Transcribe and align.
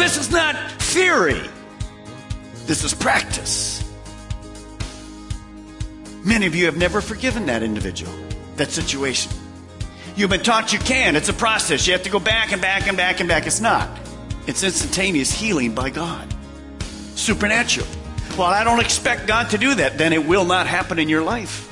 This 0.00 0.16
is 0.16 0.30
not 0.30 0.56
theory. 0.82 1.40
This 2.66 2.84
is 2.84 2.94
practice. 2.94 3.84
Many 6.24 6.46
of 6.46 6.54
you 6.54 6.64
have 6.66 6.76
never 6.76 7.00
forgiven 7.00 7.46
that 7.46 7.62
individual, 7.62 8.12
that 8.56 8.70
situation. 8.70 9.30
You've 10.16 10.30
been 10.30 10.42
taught 10.42 10.72
you 10.72 10.78
can. 10.78 11.16
It's 11.16 11.28
a 11.28 11.34
process. 11.34 11.86
You 11.86 11.92
have 11.92 12.02
to 12.04 12.10
go 12.10 12.18
back 12.18 12.52
and 12.52 12.60
back 12.62 12.88
and 12.88 12.96
back 12.96 13.20
and 13.20 13.28
back. 13.28 13.46
It's 13.46 13.60
not. 13.60 13.88
It's 14.46 14.62
instantaneous 14.62 15.30
healing 15.30 15.74
by 15.74 15.90
God. 15.90 16.34
Supernatural. 17.14 17.86
Well, 18.38 18.48
I 18.48 18.64
don't 18.64 18.80
expect 18.80 19.26
God 19.26 19.50
to 19.50 19.58
do 19.58 19.74
that. 19.74 19.98
Then 19.98 20.12
it 20.12 20.26
will 20.26 20.44
not 20.44 20.66
happen 20.66 20.98
in 20.98 21.08
your 21.08 21.22
life. 21.22 21.66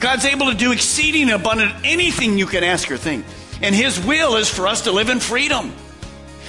God's 0.00 0.24
able 0.24 0.50
to 0.50 0.56
do 0.56 0.72
exceeding 0.72 1.30
abundant 1.30 1.72
anything 1.84 2.36
you 2.36 2.46
can 2.46 2.64
ask 2.64 2.90
or 2.90 2.96
think. 2.96 3.24
And 3.60 3.74
His 3.74 4.04
will 4.04 4.36
is 4.36 4.48
for 4.48 4.66
us 4.66 4.82
to 4.82 4.92
live 4.92 5.08
in 5.08 5.20
freedom. 5.20 5.72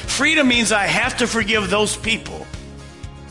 Freedom 0.07 0.47
means 0.47 0.71
I 0.71 0.85
have 0.85 1.17
to 1.17 1.27
forgive 1.27 1.69
those 1.69 1.97
people 1.97 2.45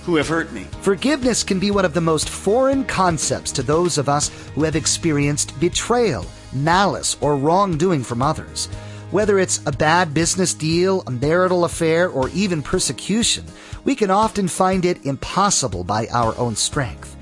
who 0.04 0.16
have 0.16 0.28
hurt 0.28 0.52
me. 0.52 0.64
Forgiveness 0.80 1.44
can 1.44 1.60
be 1.60 1.70
one 1.70 1.84
of 1.84 1.94
the 1.94 2.00
most 2.00 2.28
foreign 2.28 2.84
concepts 2.84 3.52
to 3.52 3.62
those 3.62 3.98
of 3.98 4.08
us 4.08 4.30
who 4.54 4.64
have 4.64 4.74
experienced 4.74 5.58
betrayal, 5.60 6.26
malice, 6.52 7.16
or 7.20 7.36
wrongdoing 7.36 8.02
from 8.02 8.20
others. 8.20 8.66
Whether 9.12 9.38
it's 9.38 9.60
a 9.66 9.72
bad 9.72 10.12
business 10.12 10.54
deal, 10.54 11.02
a 11.06 11.10
marital 11.10 11.64
affair, 11.64 12.08
or 12.08 12.30
even 12.30 12.62
persecution, 12.62 13.44
we 13.84 13.94
can 13.94 14.10
often 14.10 14.48
find 14.48 14.84
it 14.84 15.04
impossible 15.04 15.84
by 15.84 16.08
our 16.08 16.36
own 16.38 16.56
strength. 16.56 17.16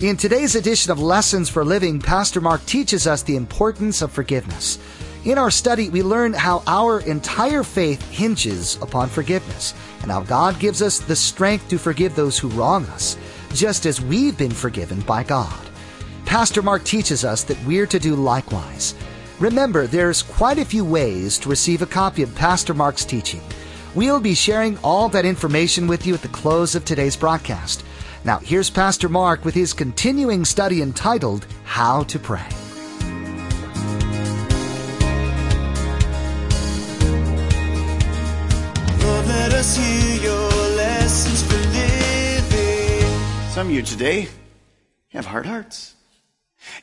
In 0.00 0.16
today's 0.16 0.54
edition 0.54 0.92
of 0.92 1.00
Lessons 1.00 1.48
for 1.48 1.64
Living, 1.64 2.00
Pastor 2.00 2.40
Mark 2.40 2.64
teaches 2.64 3.06
us 3.06 3.22
the 3.22 3.36
importance 3.36 4.02
of 4.02 4.12
forgiveness. 4.12 4.78
In 5.26 5.36
our 5.36 5.50
study, 5.50 5.90
we 5.90 6.02
learn 6.02 6.32
how 6.32 6.62
our 6.66 7.00
entire 7.00 7.62
faith 7.62 8.00
hinges 8.10 8.78
upon 8.80 9.10
forgiveness 9.10 9.74
and 10.00 10.10
how 10.10 10.22
God 10.22 10.58
gives 10.58 10.80
us 10.80 10.98
the 10.98 11.14
strength 11.14 11.68
to 11.68 11.78
forgive 11.78 12.16
those 12.16 12.38
who 12.38 12.48
wrong 12.48 12.86
us, 12.86 13.18
just 13.52 13.84
as 13.84 14.00
we've 14.00 14.38
been 14.38 14.50
forgiven 14.50 15.00
by 15.00 15.22
God. 15.22 15.68
Pastor 16.24 16.62
Mark 16.62 16.84
teaches 16.84 17.22
us 17.22 17.44
that 17.44 17.62
we're 17.66 17.86
to 17.86 17.98
do 17.98 18.14
likewise. 18.14 18.94
Remember, 19.40 19.86
there's 19.86 20.22
quite 20.22 20.58
a 20.58 20.64
few 20.64 20.86
ways 20.86 21.36
to 21.40 21.50
receive 21.50 21.82
a 21.82 21.86
copy 21.86 22.22
of 22.22 22.34
Pastor 22.34 22.72
Mark's 22.72 23.04
teaching. 23.04 23.42
We'll 23.94 24.20
be 24.20 24.34
sharing 24.34 24.78
all 24.78 25.10
that 25.10 25.26
information 25.26 25.86
with 25.86 26.06
you 26.06 26.14
at 26.14 26.22
the 26.22 26.28
close 26.28 26.74
of 26.74 26.86
today's 26.86 27.16
broadcast. 27.16 27.84
Now, 28.24 28.38
here's 28.38 28.70
Pastor 28.70 29.10
Mark 29.10 29.44
with 29.44 29.54
his 29.54 29.74
continuing 29.74 30.46
study 30.46 30.80
entitled 30.80 31.46
How 31.64 32.04
to 32.04 32.18
Pray. 32.18 32.46
Some 43.60 43.68
of 43.68 43.74
you 43.74 43.82
today 43.82 44.26
have 45.10 45.26
hard 45.26 45.44
hearts. 45.44 45.94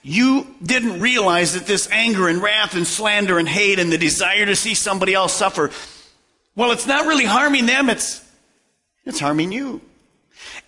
You 0.03 0.45
didn't 0.61 0.99
realize 0.99 1.55
that 1.55 1.65
this 1.65 1.89
anger 1.89 2.27
and 2.27 2.39
wrath 2.39 2.75
and 2.75 2.85
slander 2.85 3.39
and 3.39 3.49
hate 3.49 3.79
and 3.79 3.91
the 3.91 3.97
desire 3.97 4.45
to 4.45 4.55
see 4.55 4.75
somebody 4.75 5.15
else 5.15 5.33
suffer, 5.33 5.71
well, 6.55 6.71
it's 6.71 6.85
not 6.85 7.07
really 7.07 7.25
harming 7.25 7.65
them, 7.65 7.89
it's, 7.89 8.23
it's 9.05 9.19
harming 9.19 9.51
you. 9.51 9.81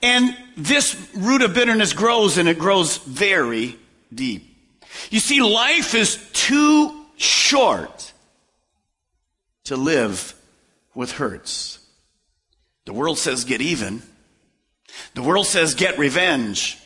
And 0.01 0.35
this 0.57 0.97
root 1.15 1.43
of 1.43 1.53
bitterness 1.53 1.93
grows 1.93 2.39
and 2.39 2.49
it 2.49 2.57
grows 2.57 2.97
very 2.97 3.77
deep. 4.11 4.57
You 5.11 5.19
see, 5.19 5.43
life 5.43 5.93
is 5.93 6.27
too 6.33 7.05
short 7.17 8.13
to 9.65 9.77
live 9.77 10.33
with 10.95 11.11
hurts. 11.11 11.77
The 12.85 12.93
world 12.93 13.19
says 13.19 13.43
get 13.43 13.61
even. 13.61 14.01
The 15.13 15.21
world 15.21 15.47
says 15.47 15.75
get 15.75 15.97
revenge. 15.97 16.77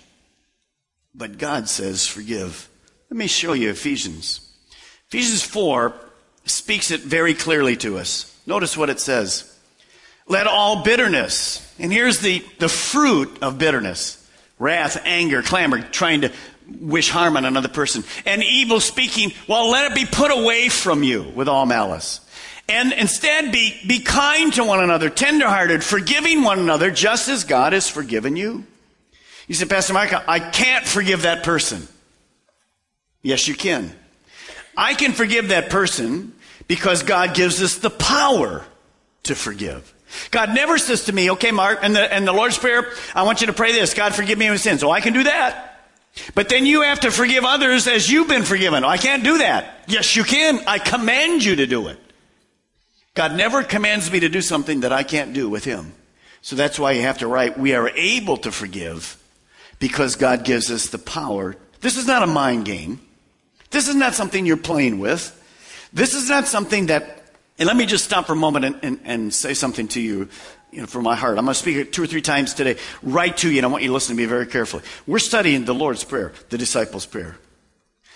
But 1.16 1.38
God 1.38 1.70
says 1.70 2.08
forgive. 2.08 2.70
Let 3.10 3.18
me 3.18 3.28
show 3.28 3.54
you 3.54 3.70
Ephesians. 3.70 4.52
Ephesians 5.10 5.44
4 5.44 5.94
speaks 6.46 6.92
it 6.92 7.02
very 7.02 7.34
clearly 7.34 7.78
to 7.78 7.98
us. 7.98 8.36
Notice 8.46 8.76
what 8.76 8.90
it 8.90 9.00
says. 9.00 9.50
Let 10.28 10.48
all 10.48 10.84
bitterness, 10.84 11.62
and 11.78 11.92
here's 11.92 12.20
the, 12.20 12.44
the 12.60 12.70
fruit 12.70 13.40
of 13.42 13.58
bitterness 13.58 14.20
wrath, 14.60 15.02
anger, 15.04 15.42
clamor, 15.42 15.82
trying 15.82 16.22
to 16.22 16.32
wish 16.80 17.10
harm 17.10 17.36
on 17.36 17.44
another 17.44 17.68
person, 17.68 18.04
and 18.26 18.44
evil 18.44 18.80
speaking, 18.80 19.34
well, 19.48 19.70
let 19.70 19.92
it 19.92 19.96
be 19.96 20.06
put 20.06 20.32
away 20.32 20.70
from 20.70 21.04
you 21.04 21.24
with 21.36 21.50
all 21.50 21.66
malice. 21.66 22.22
And 22.70 22.94
instead 22.94 23.52
be, 23.52 23.78
be 23.86 24.00
kind 24.00 24.54
to 24.54 24.64
one 24.64 24.82
another, 24.82 25.10
tenderhearted, 25.10 25.84
forgiving 25.84 26.44
one 26.44 26.60
another, 26.60 26.92
just 26.92 27.28
as 27.28 27.44
God 27.44 27.74
has 27.74 27.90
forgiven 27.90 28.36
you. 28.36 28.66
You 29.48 29.56
say, 29.56 29.66
Pastor 29.66 29.94
Mike, 29.94 30.14
I 30.28 30.40
can't 30.40 30.86
forgive 30.86 31.24
that 31.24 31.44
person. 31.44 31.88
Yes, 33.22 33.48
you 33.48 33.56
can. 33.56 33.94
I 34.78 34.94
can 34.94 35.12
forgive 35.12 35.50
that 35.50 35.70
person 35.70 36.34
because 36.68 37.04
God 37.04 37.34
gives 37.36 37.62
us 37.62 37.76
the 37.76 37.90
power 37.90 38.66
to 39.24 39.36
forgive. 39.36 39.94
God 40.32 40.54
never 40.54 40.78
says 40.78 41.06
to 41.06 41.14
me, 41.14 41.32
okay, 41.32 41.52
Mark, 41.52 41.80
and 41.82 41.96
the, 41.96 42.14
and 42.14 42.28
the 42.28 42.34
Lord's 42.34 42.58
Prayer, 42.58 42.92
I 43.14 43.24
want 43.24 43.42
you 43.42 43.48
to 43.48 43.54
pray 43.54 43.72
this. 43.72 43.94
God, 43.94 44.14
forgive 44.14 44.38
me 44.38 44.50
my 44.50 44.56
sins. 44.56 44.84
Oh, 44.84 44.92
I 44.92 45.02
can 45.02 45.14
do 45.14 45.24
that. 45.24 45.70
But 46.36 46.50
then 46.50 46.66
you 46.66 46.84
have 46.84 47.02
to 47.02 47.12
forgive 47.12 47.44
others 47.44 47.88
as 47.88 48.10
you've 48.10 48.28
been 48.28 48.44
forgiven. 48.44 48.84
I 48.84 48.98
can't 48.98 49.24
do 49.24 49.40
that. 49.40 49.84
Yes, 49.88 50.16
you 50.16 50.24
can. 50.24 50.60
I 50.68 50.78
command 50.78 51.44
you 51.44 51.56
to 51.58 51.66
do 51.66 51.88
it. 51.88 52.00
God 53.14 53.36
never 53.36 53.64
commands 53.64 54.12
me 54.12 54.20
to 54.22 54.30
do 54.30 54.42
something 54.42 54.82
that 54.82 54.92
I 54.92 55.04
can't 55.04 55.34
do 55.34 55.50
with 55.50 55.64
Him. 55.64 55.94
So 56.42 56.56
that's 56.56 56.80
why 56.80 56.94
you 56.94 57.04
have 57.04 57.20
to 57.20 57.28
write, 57.28 57.58
we 57.58 57.74
are 57.74 57.90
able 57.90 58.38
to 58.38 58.52
forgive 58.52 59.18
because 59.80 60.16
God 60.16 60.44
gives 60.44 60.72
us 60.72 60.88
the 60.88 60.98
power. 60.98 61.56
This 61.82 61.98
is 61.98 62.08
not 62.08 62.24
a 62.24 62.28
mind 62.28 62.66
game. 62.66 63.00
This 63.72 63.88
is 63.88 63.96
not 63.96 64.14
something 64.14 64.46
you're 64.46 64.58
playing 64.58 65.00
with. 65.00 65.40
This 65.94 66.16
is 66.16 66.30
not 66.30 66.48
something 66.48 66.88
that, 66.88 67.24
and 67.60 67.68
let 67.68 67.78
me 67.78 67.86
just 67.86 68.04
stop 68.04 68.26
for 68.26 68.34
a 68.34 68.36
moment 68.36 68.66
and, 68.66 68.80
and, 68.82 69.00
and 69.04 69.34
say 69.34 69.54
something 69.54 69.88
to 69.90 70.02
you, 70.02 70.28
you 70.72 70.82
know, 70.82 70.88
from 70.88 71.04
my 71.04 71.16
heart. 71.16 71.38
I'm 71.38 71.46
going 71.46 71.54
to 71.54 71.60
speak 71.60 71.78
it 71.78 71.94
two 71.94 72.04
or 72.04 72.08
three 72.08 72.22
times 72.22 72.54
today, 72.54 72.78
right 73.02 73.36
to 73.38 73.50
you, 73.50 73.58
and 73.58 73.66
I 73.66 73.70
want 73.70 73.84
you 73.84 73.90
to 73.90 73.94
listen 73.94 74.16
to 74.16 74.22
me 74.22 74.26
very 74.26 74.48
carefully. 74.48 74.84
We're 75.06 75.20
studying 75.20 75.66
the 75.66 75.74
Lord's 75.74 76.04
Prayer, 76.04 76.34
the 76.50 76.58
disciples' 76.58 77.06
prayer. 77.06 77.38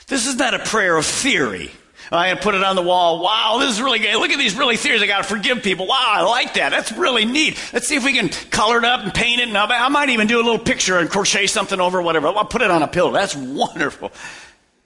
This 0.07 0.25
is 0.25 0.36
not 0.36 0.53
a 0.53 0.59
prayer 0.59 0.97
of 0.97 1.06
theory. 1.06 1.72
I 2.12 2.34
put 2.35 2.56
it 2.56 2.63
on 2.63 2.75
the 2.75 2.81
wall. 2.81 3.22
Wow, 3.22 3.57
this 3.59 3.72
is 3.72 3.81
really 3.81 4.00
good. 4.00 4.16
Look 4.16 4.31
at 4.31 4.38
these 4.38 4.56
really 4.56 4.78
theories. 4.78 5.01
I 5.01 5.07
got 5.07 5.18
to 5.18 5.23
forgive 5.23 5.63
people. 5.63 5.88
Wow, 5.88 6.06
I 6.07 6.22
like 6.22 6.53
that. 6.53 6.69
That's 6.69 6.91
really 6.91 7.25
neat. 7.25 7.59
Let's 7.73 7.88
see 7.88 7.95
if 7.95 8.06
we 8.06 8.13
can 8.13 8.29
color 8.50 8.77
it 8.77 8.86
up 8.86 9.01
and 9.01 9.13
paint 9.13 9.42
it. 9.42 9.48
And 9.50 9.57
I 9.57 9.89
might 9.89 10.09
even 10.09 10.27
do 10.27 10.38
a 10.38 10.44
little 10.44 10.59
picture 10.59 10.98
and 10.98 11.09
crochet 11.09 11.48
something 11.48 11.81
over, 11.81 12.01
whatever. 12.01 12.27
I'll 12.27 12.45
put 12.45 12.62
it 12.62 12.71
on 12.71 12.83
a 12.83 12.88
pillow. 12.88 13.12
That's 13.12 13.36
wonderful. 13.36 14.12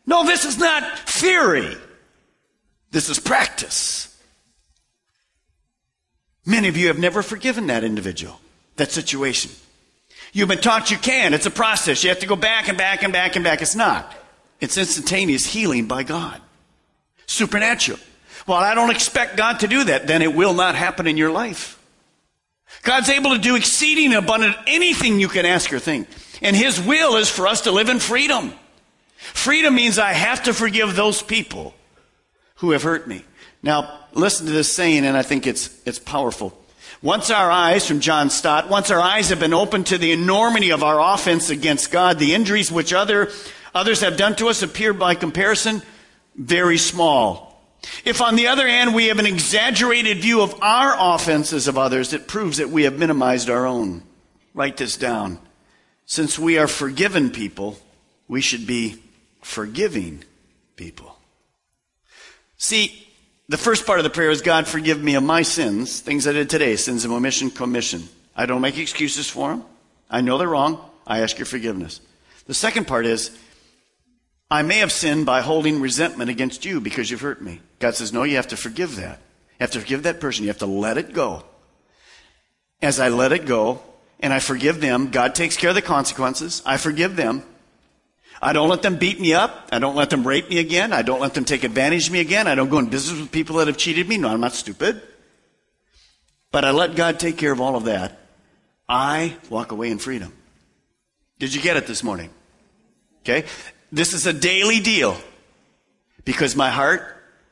No, 0.05 0.25
this 0.25 0.45
is 0.45 0.57
not 0.57 0.99
theory. 1.07 1.77
This 2.89 3.09
is 3.09 3.19
practice. 3.19 4.07
Many 6.45 6.67
of 6.67 6.75
you 6.75 6.87
have 6.87 6.97
never 6.97 7.21
forgiven 7.21 7.67
that 7.67 7.83
individual, 7.83 8.39
that 8.77 8.91
situation. 8.91 9.51
You've 10.33 10.49
been 10.49 10.59
taught 10.59 10.89
you 10.89 10.97
can. 10.97 11.33
It's 11.33 11.45
a 11.45 11.51
process. 11.51 12.03
You 12.03 12.09
have 12.09 12.19
to 12.19 12.27
go 12.27 12.35
back 12.35 12.67
and 12.67 12.77
back 12.77 13.03
and 13.03 13.13
back 13.13 13.35
and 13.35 13.43
back. 13.43 13.61
It's 13.61 13.75
not. 13.75 14.11
It's 14.59 14.77
instantaneous 14.77 15.45
healing 15.45 15.85
by 15.87 16.03
God. 16.03 16.41
Supernatural. 17.31 17.97
Well, 18.45 18.57
I 18.57 18.75
don't 18.75 18.89
expect 18.89 19.37
God 19.37 19.61
to 19.61 19.67
do 19.67 19.85
that. 19.85 20.05
Then 20.05 20.21
it 20.21 20.35
will 20.35 20.53
not 20.53 20.75
happen 20.75 21.07
in 21.07 21.15
your 21.15 21.31
life. 21.31 21.79
God's 22.83 23.09
able 23.09 23.31
to 23.31 23.37
do 23.37 23.55
exceeding 23.55 24.13
abundant 24.13 24.55
anything 24.67 25.19
you 25.19 25.29
can 25.29 25.45
ask 25.45 25.71
or 25.71 25.79
think. 25.79 26.07
And 26.41 26.55
His 26.55 26.81
will 26.81 27.15
is 27.15 27.29
for 27.29 27.47
us 27.47 27.61
to 27.61 27.71
live 27.71 27.89
in 27.89 27.99
freedom. 27.99 28.53
Freedom 29.15 29.73
means 29.73 29.97
I 29.97 30.13
have 30.13 30.43
to 30.43 30.53
forgive 30.53 30.95
those 30.95 31.21
people 31.21 31.73
who 32.55 32.71
have 32.71 32.83
hurt 32.83 33.07
me. 33.07 33.23
Now, 33.63 33.99
listen 34.13 34.47
to 34.47 34.51
this 34.51 34.73
saying, 34.73 35.05
and 35.05 35.15
I 35.15 35.21
think 35.21 35.47
it's, 35.47 35.69
it's 35.85 35.99
powerful. 35.99 36.57
Once 37.01 37.29
our 37.31 37.49
eyes, 37.49 37.87
from 37.87 37.99
John 37.99 38.29
Stott, 38.29 38.69
once 38.69 38.91
our 38.91 38.99
eyes 38.99 39.29
have 39.29 39.39
been 39.39 39.53
opened 39.53 39.87
to 39.87 39.97
the 39.97 40.11
enormity 40.11 40.71
of 40.71 40.83
our 40.83 41.13
offense 41.13 41.49
against 41.49 41.91
God, 41.91 42.19
the 42.19 42.33
injuries 42.33 42.71
which 42.71 42.93
other, 42.93 43.29
others 43.73 44.01
have 44.01 44.17
done 44.17 44.35
to 44.35 44.49
us 44.49 44.63
appear 44.63 44.93
by 44.93 45.15
comparison 45.15 45.81
very 46.35 46.77
small. 46.77 47.51
If 48.05 48.21
on 48.21 48.35
the 48.35 48.47
other 48.47 48.67
hand 48.67 48.93
we 48.93 49.07
have 49.07 49.19
an 49.19 49.25
exaggerated 49.25 50.19
view 50.19 50.41
of 50.41 50.61
our 50.61 50.95
offenses 51.15 51.67
of 51.67 51.77
others, 51.77 52.13
it 52.13 52.27
proves 52.27 52.57
that 52.57 52.69
we 52.69 52.83
have 52.83 52.97
minimized 52.97 53.49
our 53.49 53.65
own. 53.65 54.03
Write 54.53 54.77
this 54.77 54.97
down. 54.97 55.39
Since 56.05 56.37
we 56.37 56.57
are 56.57 56.67
forgiven 56.67 57.31
people, 57.31 57.79
we 58.27 58.41
should 58.41 58.67
be 58.67 59.01
forgiving 59.41 60.23
people. 60.75 61.17
See, 62.57 63.07
the 63.49 63.57
first 63.57 63.85
part 63.85 63.99
of 63.99 64.03
the 64.03 64.09
prayer 64.09 64.29
is 64.29 64.41
God 64.41 64.67
forgive 64.67 65.01
me 65.01 65.15
of 65.15 65.23
my 65.23 65.41
sins, 65.41 65.99
things 65.99 66.27
I 66.27 66.31
did 66.31 66.49
today, 66.49 66.75
sins 66.75 67.05
of 67.05 67.11
omission, 67.11 67.49
commission. 67.49 68.03
I 68.35 68.45
don't 68.45 68.61
make 68.61 68.77
excuses 68.77 69.29
for 69.29 69.49
them. 69.49 69.63
I 70.09 70.21
know 70.21 70.37
they're 70.37 70.47
wrong. 70.47 70.83
I 71.07 71.19
ask 71.19 71.37
your 71.37 71.45
forgiveness. 71.45 72.01
The 72.45 72.53
second 72.53 72.87
part 72.87 73.05
is 73.05 73.37
I 74.51 74.63
may 74.63 74.79
have 74.79 74.91
sinned 74.91 75.25
by 75.25 75.39
holding 75.39 75.79
resentment 75.79 76.29
against 76.29 76.65
you 76.65 76.81
because 76.81 77.09
you've 77.09 77.21
hurt 77.21 77.41
me. 77.41 77.61
God 77.79 77.95
says, 77.95 78.11
no, 78.11 78.23
you 78.23 78.35
have 78.35 78.49
to 78.49 78.57
forgive 78.57 78.97
that. 78.97 79.19
You 79.51 79.61
have 79.61 79.71
to 79.71 79.79
forgive 79.79 80.03
that 80.03 80.19
person. 80.19 80.43
You 80.43 80.49
have 80.49 80.57
to 80.57 80.65
let 80.65 80.97
it 80.97 81.13
go. 81.13 81.45
As 82.81 82.99
I 82.99 83.07
let 83.07 83.31
it 83.31 83.45
go 83.45 83.81
and 84.19 84.33
I 84.33 84.39
forgive 84.39 84.81
them, 84.81 85.09
God 85.09 85.35
takes 85.35 85.55
care 85.55 85.69
of 85.69 85.75
the 85.75 85.81
consequences. 85.81 86.61
I 86.65 86.75
forgive 86.75 87.15
them. 87.15 87.43
I 88.41 88.51
don't 88.51 88.67
let 88.67 88.81
them 88.81 88.97
beat 88.97 89.21
me 89.21 89.33
up. 89.33 89.69
I 89.71 89.79
don't 89.79 89.95
let 89.95 90.09
them 90.09 90.27
rape 90.27 90.49
me 90.49 90.57
again. 90.57 90.91
I 90.91 91.01
don't 91.01 91.21
let 91.21 91.33
them 91.33 91.45
take 91.45 91.63
advantage 91.63 92.07
of 92.07 92.13
me 92.13 92.19
again. 92.19 92.47
I 92.47 92.55
don't 92.55 92.69
go 92.69 92.79
in 92.79 92.87
business 92.87 93.21
with 93.21 93.31
people 93.31 93.55
that 93.57 93.67
have 93.67 93.77
cheated 93.77 94.09
me. 94.09 94.17
No, 94.17 94.27
I'm 94.27 94.41
not 94.41 94.53
stupid. 94.53 95.01
But 96.51 96.65
I 96.65 96.71
let 96.71 96.95
God 96.95 97.19
take 97.21 97.37
care 97.37 97.53
of 97.53 97.61
all 97.61 97.77
of 97.77 97.85
that. 97.85 98.19
I 98.89 99.37
walk 99.49 99.71
away 99.71 99.91
in 99.91 99.97
freedom. 99.97 100.33
Did 101.39 101.53
you 101.53 101.61
get 101.61 101.77
it 101.77 101.87
this 101.87 102.03
morning? 102.03 102.31
Okay? 103.21 103.45
This 103.91 104.13
is 104.13 104.25
a 104.25 104.33
daily 104.33 104.79
deal 104.79 105.17
because 106.23 106.55
my 106.55 106.69
heart 106.69 107.01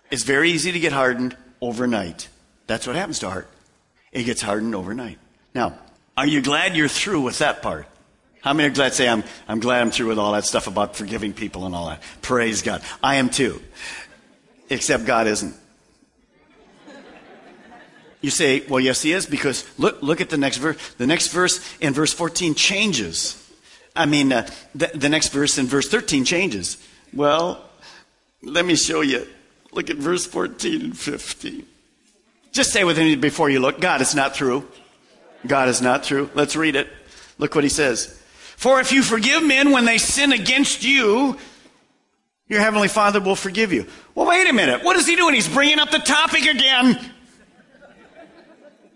is 0.09 0.23
very 0.23 0.51
easy 0.51 0.71
to 0.71 0.79
get 0.79 0.93
hardened 0.93 1.35
overnight. 1.61 2.29
That's 2.67 2.87
what 2.87 2.95
happens 2.95 3.19
to 3.19 3.29
heart. 3.29 3.49
It 4.11 4.23
gets 4.23 4.41
hardened 4.41 4.73
overnight. 4.73 5.19
Now, 5.53 5.77
are 6.15 6.27
you 6.27 6.41
glad 6.41 6.75
you're 6.75 6.87
through 6.87 7.21
with 7.21 7.39
that 7.39 7.61
part? 7.61 7.87
How 8.41 8.53
many 8.53 8.69
are 8.69 8.71
glad 8.71 8.93
say 8.93 9.07
I'm, 9.07 9.23
I'm 9.47 9.59
glad 9.59 9.81
I'm 9.81 9.91
through 9.91 10.07
with 10.07 10.19
all 10.19 10.31
that 10.31 10.45
stuff 10.45 10.67
about 10.67 10.95
forgiving 10.95 11.33
people 11.33 11.65
and 11.65 11.75
all 11.75 11.87
that? 11.89 12.01
Praise 12.21 12.61
God. 12.61 12.81
I 13.03 13.15
am 13.15 13.29
too. 13.29 13.61
Except 14.69 15.05
God 15.05 15.27
isn't. 15.27 15.55
You 18.21 18.29
say, 18.29 18.65
well, 18.67 18.79
yes, 18.79 19.01
he 19.01 19.13
is, 19.13 19.25
because 19.25 19.65
look, 19.77 20.01
look 20.01 20.19
at 20.21 20.29
the 20.29 20.37
next 20.37 20.57
verse. 20.57 20.93
The 20.95 21.07
next 21.07 21.29
verse 21.29 21.59
in 21.79 21.93
verse 21.93 22.13
14 22.13 22.53
changes. 22.53 23.48
I 23.99 24.05
mean, 24.05 24.31
uh, 24.31 24.49
the, 24.73 24.87
the 24.95 25.09
next 25.09 25.33
verse 25.33 25.57
in 25.57 25.67
verse 25.67 25.89
13 25.89 26.23
changes. 26.23 26.77
Well, 27.13 27.61
let 28.41 28.65
me 28.65 28.75
show 28.75 29.01
you. 29.01 29.27
Look 29.73 29.89
at 29.89 29.97
verse 29.97 30.25
14 30.25 30.81
and 30.81 30.97
15. 30.97 31.65
Just 32.53 32.71
say 32.71 32.85
with 32.85 32.97
me 32.97 33.15
before 33.17 33.49
you 33.49 33.59
look, 33.59 33.81
God 33.81 33.99
is 33.99 34.15
not 34.15 34.33
through. 34.33 34.65
God 35.45 35.67
is 35.67 35.81
not 35.81 36.05
through. 36.05 36.29
Let's 36.33 36.55
read 36.55 36.77
it. 36.77 36.87
Look 37.39 37.55
what 37.55 37.65
he 37.65 37.69
says. 37.69 38.17
For 38.55 38.79
if 38.79 38.93
you 38.93 39.03
forgive 39.03 39.43
men 39.43 39.71
when 39.71 39.83
they 39.83 39.97
sin 39.97 40.31
against 40.31 40.81
you, 40.83 41.37
your 42.47 42.61
heavenly 42.61 42.87
Father 42.87 43.19
will 43.19 43.35
forgive 43.35 43.73
you. 43.73 43.85
Well, 44.15 44.27
wait 44.27 44.49
a 44.49 44.53
minute. 44.53 44.81
What 44.83 44.95
is 44.95 45.07
he 45.07 45.17
doing? 45.17 45.35
He's 45.35 45.49
bringing 45.49 45.79
up 45.79 45.91
the 45.91 45.99
topic 45.99 46.45
again. 46.45 46.99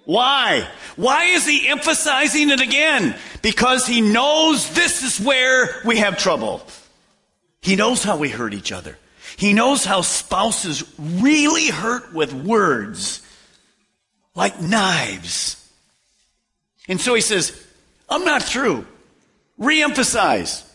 Why? 0.05 0.67
Why 0.95 1.25
is 1.25 1.45
he 1.45 1.67
emphasizing 1.67 2.50
it 2.50 2.59
again? 2.59 3.15
Because 3.41 3.88
he 3.88 4.01
knows 4.01 4.69
this 4.73 5.03
is 5.03 5.25
where 5.25 5.81
we 5.85 5.97
have 5.97 6.17
trouble. 6.17 6.61
He 7.61 7.75
knows 7.75 8.03
how 8.03 8.17
we 8.17 8.29
hurt 8.29 8.53
each 8.53 8.71
other. 8.71 8.97
He 9.38 9.53
knows 9.53 9.85
how 9.85 10.01
spouses 10.01 10.83
really 11.00 11.67
hurt 11.67 12.13
with 12.13 12.33
words 12.33 13.21
like 14.35 14.61
knives. 14.61 15.59
And 16.88 17.00
so 17.00 17.13
he 17.13 17.21
says, 17.21 17.57
I'm 18.09 18.25
not 18.25 18.44
through. 18.44 18.85
Reemphasize. 19.59 20.69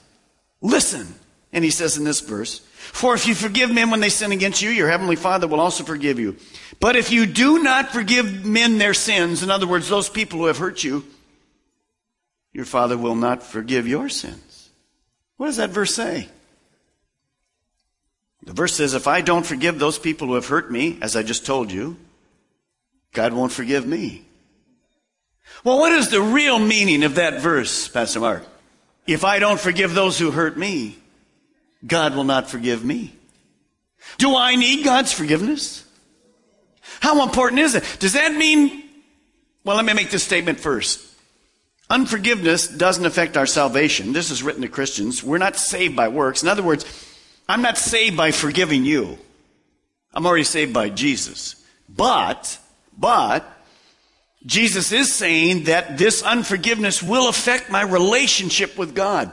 Listen. 0.60 1.14
And 1.52 1.64
he 1.64 1.70
says 1.70 1.96
in 1.96 2.04
this 2.04 2.20
verse, 2.20 2.62
For 2.92 3.14
if 3.14 3.26
you 3.26 3.34
forgive 3.34 3.70
men 3.70 3.90
when 3.90 4.00
they 4.00 4.08
sin 4.08 4.32
against 4.32 4.62
you, 4.62 4.70
your 4.70 4.88
heavenly 4.88 5.16
Father 5.16 5.46
will 5.46 5.60
also 5.60 5.84
forgive 5.84 6.18
you. 6.18 6.36
But 6.80 6.96
if 6.96 7.12
you 7.12 7.26
do 7.26 7.62
not 7.62 7.90
forgive 7.90 8.44
men 8.44 8.78
their 8.78 8.94
sins, 8.94 9.42
in 9.42 9.50
other 9.50 9.66
words, 9.66 9.88
those 9.88 10.08
people 10.08 10.38
who 10.40 10.46
have 10.46 10.58
hurt 10.58 10.82
you, 10.82 11.04
your 12.52 12.64
Father 12.64 12.98
will 12.98 13.14
not 13.14 13.42
forgive 13.42 13.86
your 13.86 14.08
sins. 14.08 14.70
What 15.36 15.46
does 15.46 15.58
that 15.58 15.70
verse 15.70 15.94
say? 15.94 16.28
The 18.42 18.52
verse 18.52 18.74
says, 18.74 18.94
if 18.94 19.06
I 19.06 19.20
don't 19.20 19.44
forgive 19.44 19.78
those 19.78 19.98
people 19.98 20.28
who 20.28 20.34
have 20.34 20.46
hurt 20.48 20.70
me, 20.70 20.98
as 21.02 21.14
I 21.14 21.22
just 21.22 21.44
told 21.44 21.70
you, 21.70 21.96
God 23.12 23.32
won't 23.32 23.52
forgive 23.52 23.86
me. 23.86 24.24
Well, 25.64 25.78
what 25.78 25.92
is 25.92 26.08
the 26.08 26.22
real 26.22 26.58
meaning 26.58 27.04
of 27.04 27.16
that 27.16 27.40
verse, 27.40 27.88
Pastor 27.88 28.20
Mark? 28.20 28.46
If 29.06 29.24
I 29.24 29.38
don't 29.38 29.60
forgive 29.60 29.94
those 29.94 30.18
who 30.18 30.30
hurt 30.30 30.56
me, 30.56 30.96
God 31.86 32.14
will 32.14 32.24
not 32.24 32.50
forgive 32.50 32.84
me. 32.84 33.14
Do 34.18 34.36
I 34.36 34.56
need 34.56 34.84
God's 34.84 35.12
forgiveness? 35.12 35.84
How 37.00 37.22
important 37.22 37.60
is 37.60 37.74
it? 37.74 37.84
Does 37.98 38.14
that 38.14 38.34
mean, 38.34 38.82
well, 39.64 39.76
let 39.76 39.84
me 39.84 39.92
make 39.92 40.10
this 40.10 40.24
statement 40.24 40.58
first. 40.58 41.04
Unforgiveness 41.90 42.68
doesn't 42.68 43.06
affect 43.06 43.36
our 43.36 43.46
salvation. 43.46 44.12
This 44.12 44.30
is 44.30 44.42
written 44.42 44.62
to 44.62 44.68
Christians. 44.68 45.22
We're 45.22 45.38
not 45.38 45.56
saved 45.56 45.96
by 45.96 46.08
works. 46.08 46.42
In 46.42 46.48
other 46.48 46.62
words, 46.62 46.84
I'm 47.48 47.62
not 47.62 47.78
saved 47.78 48.16
by 48.16 48.30
forgiving 48.30 48.84
you. 48.84 49.18
I'm 50.12 50.26
already 50.26 50.44
saved 50.44 50.74
by 50.74 50.90
Jesus. 50.90 51.64
But, 51.88 52.58
but, 52.96 53.46
Jesus 54.44 54.92
is 54.92 55.12
saying 55.12 55.64
that 55.64 55.96
this 55.98 56.22
unforgiveness 56.22 57.02
will 57.02 57.28
affect 57.28 57.70
my 57.70 57.82
relationship 57.82 58.76
with 58.76 58.94
God. 58.94 59.30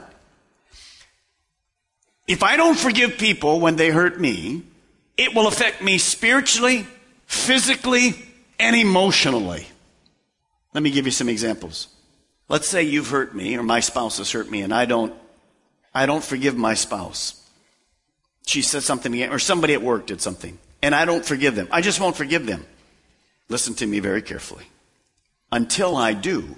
If 2.26 2.42
I 2.42 2.56
don't 2.56 2.78
forgive 2.78 3.18
people 3.18 3.60
when 3.60 3.76
they 3.76 3.90
hurt 3.90 4.20
me, 4.20 4.62
it 5.16 5.34
will 5.34 5.46
affect 5.46 5.82
me 5.82 5.98
spiritually, 5.98 6.86
physically, 7.26 8.14
and 8.58 8.74
emotionally. 8.74 9.66
Let 10.74 10.82
me 10.82 10.90
give 10.90 11.06
you 11.06 11.12
some 11.12 11.28
examples. 11.28 11.88
Let's 12.48 12.68
say 12.68 12.82
you've 12.82 13.08
hurt 13.08 13.34
me 13.34 13.56
or 13.56 13.62
my 13.62 13.80
spouse 13.80 14.18
has 14.18 14.30
hurt 14.30 14.50
me 14.50 14.62
and 14.62 14.72
I 14.74 14.84
don't 14.84 15.14
I 15.94 16.04
don't 16.04 16.22
forgive 16.22 16.54
my 16.56 16.74
spouse. 16.74 17.42
She 18.46 18.60
said 18.60 18.82
something 18.82 19.14
again, 19.14 19.32
or 19.32 19.38
somebody 19.38 19.72
at 19.72 19.80
work 19.80 20.06
did 20.06 20.20
something 20.20 20.58
and 20.82 20.94
I 20.94 21.06
don't 21.06 21.24
forgive 21.24 21.54
them. 21.54 21.68
I 21.70 21.80
just 21.80 22.00
won't 22.00 22.16
forgive 22.16 22.46
them. 22.46 22.64
Listen 23.48 23.74
to 23.74 23.86
me 23.86 24.00
very 24.00 24.20
carefully. 24.20 24.64
Until 25.50 25.96
I 25.96 26.12
do, 26.12 26.56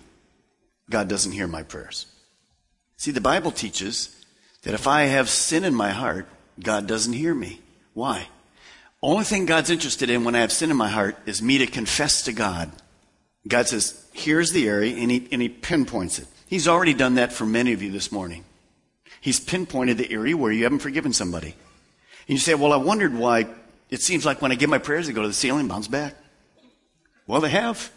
God 0.91 1.09
doesn't 1.09 1.33
hear 1.33 1.47
my 1.47 1.63
prayers. 1.63 2.07
See, 2.97 3.13
the 3.13 3.21
Bible 3.21 3.53
teaches 3.53 4.18
that 4.63 4.75
if 4.75 4.87
I 4.87 5.03
have 5.03 5.29
sin 5.29 5.65
in 5.65 5.75
my 5.75 5.91
heart, 5.91 6.27
God 6.61 6.87
doesn't 6.87 7.13
hear 7.13 7.35
me. 7.35 7.61
Why? 7.95 8.29
Only 9.01 9.25
thing 9.25 9.47
God's 9.47 9.71
interested 9.71 10.11
in 10.11 10.25
when 10.25 10.35
I 10.35 10.41
have 10.41 10.53
sin 10.53 10.71
in 10.71 10.77
my 10.77 10.89
heart 10.89 11.17
is 11.27 11.41
me 11.41 11.59
to 11.59 11.67
confess 11.67 12.23
to 12.23 12.33
God. 12.33 12.71
God 13.47 13.69
says, 13.69 14.05
here's 14.13 14.51
the 14.51 14.69
area, 14.69 14.97
and 14.97 15.11
he, 15.11 15.29
and 15.31 15.41
he 15.41 15.49
pinpoints 15.49 16.19
it. 16.19 16.27
He's 16.49 16.67
already 16.67 16.95
done 16.95 17.15
that 17.15 17.33
for 17.33 17.47
many 17.47 17.73
of 17.73 17.83
you 17.83 17.93
this 17.93 18.11
morning. 18.11 18.45
He's 19.21 19.41
pinpointed 19.41 19.99
the 19.99 20.11
area 20.11 20.37
where 20.37 20.53
you 20.53 20.65
haven't 20.65 20.81
forgiven 20.81 21.13
somebody. 21.13 21.55
And 22.29 22.37
you 22.37 22.39
say, 22.39 22.55
well, 22.55 22.73
I 22.73 22.77
wondered 22.77 23.15
why 23.15 23.47
it 23.91 24.03
seems 24.03 24.27
like 24.27 24.43
when 24.43 24.53
I 24.53 24.57
give 24.57 24.71
my 24.71 24.79
prayers, 24.79 25.07
they 25.07 25.13
go 25.13 25.23
to 25.23 25.29
the 25.29 25.35
ceiling, 25.35 25.69
bounce 25.69 25.89
back. 25.89 26.15
Well, 27.27 27.41
they 27.41 27.51
have. 27.51 27.91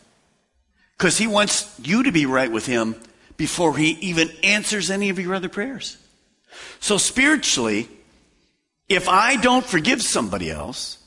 Because 0.98 1.18
he 1.18 1.28
wants 1.28 1.80
you 1.84 2.04
to 2.04 2.12
be 2.12 2.26
right 2.26 2.52
with 2.52 2.66
him 2.66 2.96
before 3.38 3.76
he 3.76 3.92
even 4.02 4.30
answers 4.44 4.92
any 4.92 5.10
of 5.10 5.20
your 5.20 5.34
other 5.34 5.50
prayers. 5.50 5.98
So 6.80 6.98
spiritually, 6.98 7.90
if 8.90 9.08
I 9.08 9.38
don't 9.38 9.66
forgive 9.66 10.02
somebody 10.02 10.52
else, 10.52 10.98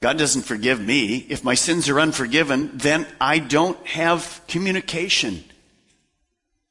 God 0.00 0.16
doesn't 0.16 0.42
forgive 0.42 0.80
me. 0.80 1.16
If 1.28 1.44
my 1.44 1.54
sins 1.54 1.88
are 1.88 2.00
unforgiven, 2.00 2.70
then 2.74 3.06
I 3.20 3.38
don't 3.38 3.84
have 3.86 4.40
communication 4.48 5.44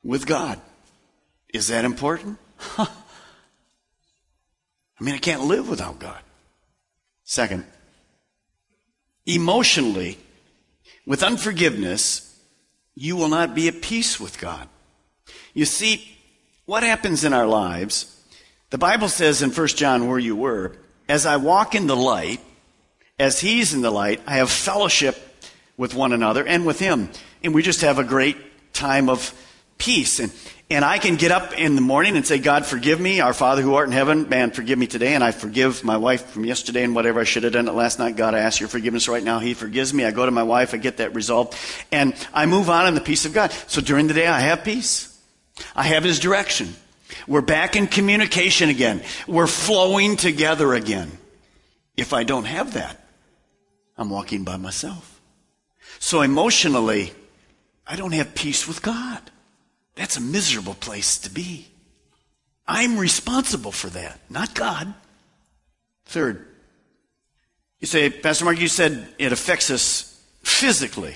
with 0.03 0.25
God. 0.25 0.59
Is 1.53 1.67
that 1.67 1.85
important? 1.85 2.39
I 2.77 2.87
mean, 4.99 5.15
I 5.15 5.19
can't 5.19 5.43
live 5.43 5.69
without 5.69 5.99
God. 5.99 6.19
Second, 7.23 7.65
emotionally, 9.25 10.17
with 11.05 11.21
unforgiveness, 11.23 12.25
you 12.95 13.15
will 13.15 13.29
not 13.29 13.55
be 13.55 13.67
at 13.67 13.81
peace 13.81 14.19
with 14.19 14.39
God. 14.39 14.67
You 15.53 15.65
see, 15.65 16.18
what 16.69 16.83
happens 16.83 17.23
in 17.23 17.33
our 17.33 17.47
lives, 17.47 18.15
the 18.69 18.77
Bible 18.77 19.09
says 19.09 19.41
in 19.41 19.49
1 19.49 19.67
John 19.69 20.07
where 20.07 20.19
you 20.19 20.35
were, 20.35 20.73
as 21.07 21.25
I 21.25 21.37
walk 21.37 21.73
in 21.73 21.87
the 21.87 21.95
light, 21.95 22.41
as 23.17 23.39
he's 23.39 23.73
in 23.73 23.81
the 23.81 23.89
light, 23.89 24.21
I 24.27 24.35
have 24.35 24.51
fellowship 24.51 25.17
with 25.77 25.95
one 25.95 26.13
another 26.13 26.45
and 26.45 26.67
with 26.67 26.77
him. 26.77 27.09
and 27.43 27.55
we 27.55 27.63
just 27.63 27.81
have 27.81 27.97
a 27.97 28.03
great 28.03 28.37
time 28.71 29.09
of 29.09 29.33
peace. 29.79 30.19
And, 30.19 30.31
and 30.69 30.85
I 30.85 30.99
can 30.99 31.15
get 31.15 31.31
up 31.31 31.57
in 31.57 31.73
the 31.73 31.81
morning 31.81 32.15
and 32.15 32.23
say, 32.23 32.37
God, 32.37 32.67
forgive 32.67 32.99
me. 32.99 33.19
Our 33.19 33.33
Father 33.33 33.63
who 33.63 33.73
art 33.73 33.87
in 33.87 33.93
heaven, 33.93 34.29
man, 34.29 34.51
forgive 34.51 34.77
me 34.77 34.85
today. 34.85 35.15
And 35.15 35.23
I 35.23 35.31
forgive 35.31 35.83
my 35.83 35.97
wife 35.97 36.23
from 36.27 36.45
yesterday 36.45 36.83
and 36.83 36.93
whatever 36.93 37.19
I 37.19 37.23
should 37.23 37.45
have 37.45 37.53
done 37.53 37.67
it 37.67 37.73
last 37.73 37.97
night. 37.97 38.15
God, 38.15 38.35
I 38.35 38.41
ask 38.41 38.59
your 38.59 38.69
forgiveness 38.69 39.07
right 39.07 39.23
now. 39.23 39.39
He 39.39 39.55
forgives 39.55 39.91
me. 39.91 40.05
I 40.05 40.11
go 40.11 40.23
to 40.23 40.31
my 40.31 40.43
wife. 40.43 40.75
I 40.75 40.77
get 40.77 40.97
that 40.97 41.15
resolved. 41.15 41.57
And 41.91 42.13
I 42.31 42.45
move 42.45 42.69
on 42.69 42.85
in 42.85 42.93
the 42.93 43.01
peace 43.01 43.25
of 43.25 43.33
God. 43.33 43.51
So 43.65 43.81
during 43.81 44.05
the 44.05 44.13
day, 44.13 44.27
I 44.27 44.41
have 44.41 44.63
peace. 44.63 45.08
I 45.75 45.83
have 45.83 46.03
his 46.03 46.19
direction. 46.19 46.75
We're 47.27 47.41
back 47.41 47.75
in 47.75 47.87
communication 47.87 48.69
again. 48.69 49.01
We're 49.27 49.47
flowing 49.47 50.15
together 50.15 50.73
again. 50.73 51.11
If 51.97 52.13
I 52.13 52.23
don't 52.23 52.45
have 52.45 52.73
that, 52.73 53.03
I'm 53.97 54.09
walking 54.09 54.43
by 54.43 54.57
myself. 54.57 55.19
So 55.99 56.21
emotionally, 56.21 57.13
I 57.85 57.95
don't 57.95 58.13
have 58.13 58.35
peace 58.35 58.67
with 58.67 58.81
God. 58.81 59.19
That's 59.95 60.17
a 60.17 60.21
miserable 60.21 60.75
place 60.75 61.17
to 61.19 61.29
be. 61.29 61.67
I'm 62.67 62.97
responsible 62.97 63.71
for 63.71 63.87
that, 63.89 64.19
not 64.29 64.53
God. 64.53 64.93
Third, 66.05 66.45
you 67.79 67.87
say, 67.87 68.09
Pastor 68.09 68.45
Mark, 68.45 68.59
you 68.59 68.67
said 68.67 69.07
it 69.17 69.31
affects 69.31 69.71
us 69.71 70.21
physically. 70.43 71.15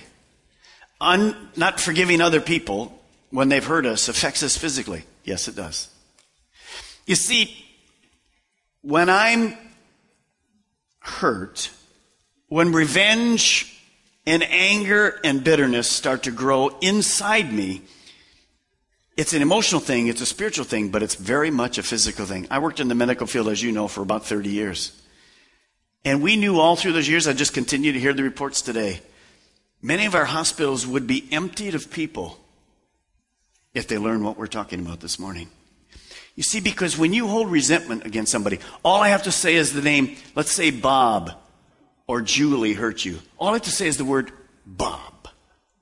Un, 1.00 1.50
not 1.56 1.80
forgiving 1.80 2.22
other 2.22 2.42
people 2.42 3.00
when 3.34 3.50
they've 3.50 3.66
hurt 3.66 3.88
us 3.88 4.08
affects 4.10 4.44
us 4.44 4.56
physically. 4.56 5.06
Yes, 5.24 5.48
it 5.48 5.56
does. 5.56 5.90
You 7.08 7.16
see, 7.16 7.66
when 8.84 9.10
I'm 9.10 9.58
hurt, 11.00 11.72
when 12.48 12.74
revenge 12.74 13.82
and 14.28 14.44
anger 14.44 15.20
and 15.24 15.44
bitterness 15.44 15.90
start 15.90 16.24
to 16.24 16.32
grow 16.32 16.78
inside 16.80 17.52
me, 17.52 17.82
it's 19.18 19.34
an 19.34 19.42
emotional 19.42 19.82
thing, 19.82 20.10
it's 20.10 20.22
a 20.22 20.28
spiritual 20.28 20.66
thing, 20.66 20.90
but 20.90 21.02
it's 21.02 21.16
very 21.16 21.50
much 21.50 21.80
a 21.80 21.84
physical 21.84 22.28
thing. 22.28 22.46
I 22.52 22.60
worked 22.60 22.80
in 22.80 22.88
the 22.88 22.94
medical 22.94 23.26
field, 23.26 23.48
as 23.48 23.64
you 23.64 23.72
know, 23.72 23.88
for 23.88 24.02
about 24.02 24.28
30 24.28 24.50
years. 24.50 25.02
And 26.06 26.22
we 26.22 26.36
knew 26.36 26.60
all 26.60 26.76
through 26.76 26.94
those 26.94 27.10
years, 27.10 27.28
I 27.28 27.34
just 27.34 27.56
continue 27.56 27.94
to 27.94 28.00
hear 28.00 28.14
the 28.14 28.22
reports 28.22 28.62
today. 28.62 29.02
Many 29.82 30.06
of 30.06 30.14
our 30.14 30.26
hospitals 30.26 30.86
would 30.86 31.08
be 31.08 31.28
emptied 31.32 31.74
of 31.74 31.90
people 31.90 32.38
if 33.74 33.88
they 33.88 33.98
learn 33.98 34.24
what 34.24 34.38
we're 34.38 34.48
talking 34.48 34.80
about 34.80 35.00
this 35.00 35.18
morning. 35.18 35.50
You 36.36 36.44
see, 36.44 36.60
because 36.60 36.98
when 36.98 37.14
you 37.14 37.28
hold 37.28 37.52
resentment 37.52 38.06
against 38.06 38.32
somebody, 38.32 38.60
all 38.84 39.02
I 39.02 39.10
have 39.10 39.24
to 39.24 39.32
say 39.32 39.56
is 39.56 39.74
the 39.74 39.82
name, 39.82 40.16
let's 40.36 40.52
say 40.52 40.72
Bob 40.72 41.32
or 42.08 42.22
Julie 42.22 42.74
hurt 42.74 43.06
you. 43.06 43.20
All 43.38 43.50
I 43.50 43.54
have 43.54 43.64
to 43.64 43.72
say 43.72 43.88
is 43.88 43.98
the 43.98 44.06
word 44.06 44.32
Bob 44.66 45.28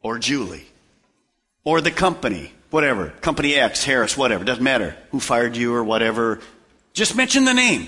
or 0.02 0.20
Julie 0.20 0.66
or 1.64 1.80
the 1.80 1.92
company, 1.92 2.52
whatever, 2.70 3.10
company 3.22 3.56
X, 3.56 3.84
Harris, 3.84 4.18
whatever, 4.18 4.44
doesn't 4.44 4.64
matter 4.64 4.98
who 5.12 5.20
fired 5.20 5.56
you 5.56 5.74
or 5.74 5.84
whatever. 5.84 6.40
Just 6.94 7.16
mention 7.16 7.46
the 7.46 7.54
name. 7.54 7.88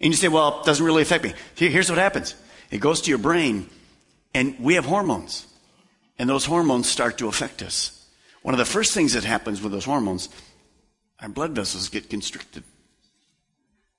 And 0.00 0.12
you 0.12 0.16
say, 0.16 0.28
well, 0.28 0.60
it 0.60 0.66
doesn't 0.66 0.84
really 0.84 1.02
affect 1.02 1.24
me. 1.24 1.34
Here's 1.54 1.88
what 1.88 1.98
happens. 1.98 2.34
It 2.70 2.78
goes 2.78 3.00
to 3.02 3.10
your 3.10 3.18
brain 3.18 3.68
and 4.34 4.58
we 4.58 4.74
have 4.74 4.84
hormones 4.84 5.46
and 6.18 6.28
those 6.28 6.44
hormones 6.44 6.88
start 6.88 7.18
to 7.18 7.28
affect 7.28 7.62
us. 7.62 8.05
One 8.46 8.54
of 8.54 8.58
the 8.58 8.64
first 8.64 8.94
things 8.94 9.14
that 9.14 9.24
happens 9.24 9.60
with 9.60 9.72
those 9.72 9.86
hormones 9.86 10.28
our 11.18 11.28
blood 11.28 11.50
vessels 11.50 11.88
get 11.88 12.08
constricted. 12.08 12.62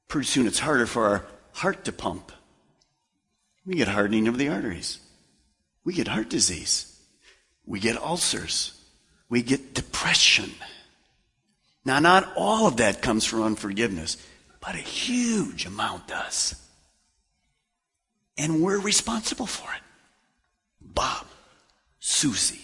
Pretty 0.08 0.26
soon 0.26 0.48
it's 0.48 0.60
harder 0.60 0.86
for 0.86 1.06
our 1.06 1.26
heart 1.52 1.84
to 1.84 1.92
pump. 1.92 2.32
We 3.66 3.76
get 3.76 3.90
hardening 3.90 4.30
of 4.30 4.38
the 4.38 4.48
arteries. 4.48 5.00
We 5.84 5.94
get 5.94 6.08
heart 6.08 6.30
disease. 6.30 6.98
We 7.66 7.82
get 7.82 8.02
ulcers. 8.02 8.82
We 9.28 9.42
get 9.42 9.74
depression. 9.74 10.52
Now, 11.84 12.00
not 12.00 12.32
all 12.38 12.68
of 12.68 12.78
that 12.78 13.02
comes 13.02 13.26
from 13.26 13.44
unforgiveness, 13.44 14.16
but 14.62 14.76
a 14.76 14.78
huge 14.78 15.66
amount 15.66 16.08
does. 16.08 16.56
And 18.38 18.62
we're 18.62 18.80
responsible 18.80 19.46
for 19.46 19.70
it. 19.74 19.82
Bob, 20.80 21.26
Susie. 22.00 22.62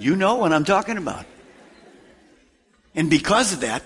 You 0.00 0.16
know 0.16 0.36
what 0.36 0.52
I'm 0.52 0.64
talking 0.64 0.96
about. 0.96 1.26
And 2.94 3.10
because 3.10 3.52
of 3.52 3.60
that, 3.60 3.82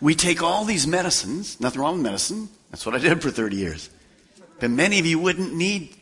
we 0.00 0.14
take 0.14 0.42
all 0.42 0.64
these 0.64 0.86
medicines, 0.86 1.60
nothing 1.60 1.80
wrong 1.80 1.94
with 1.94 2.02
medicine. 2.02 2.48
That's 2.70 2.86
what 2.86 2.94
I 2.94 2.98
did 2.98 3.22
for 3.22 3.30
30 3.30 3.56
years. 3.56 3.90
But 4.60 4.70
many 4.70 4.98
of 4.98 5.06
you 5.06 5.18
wouldn't 5.18 5.54
need, 5.54 5.94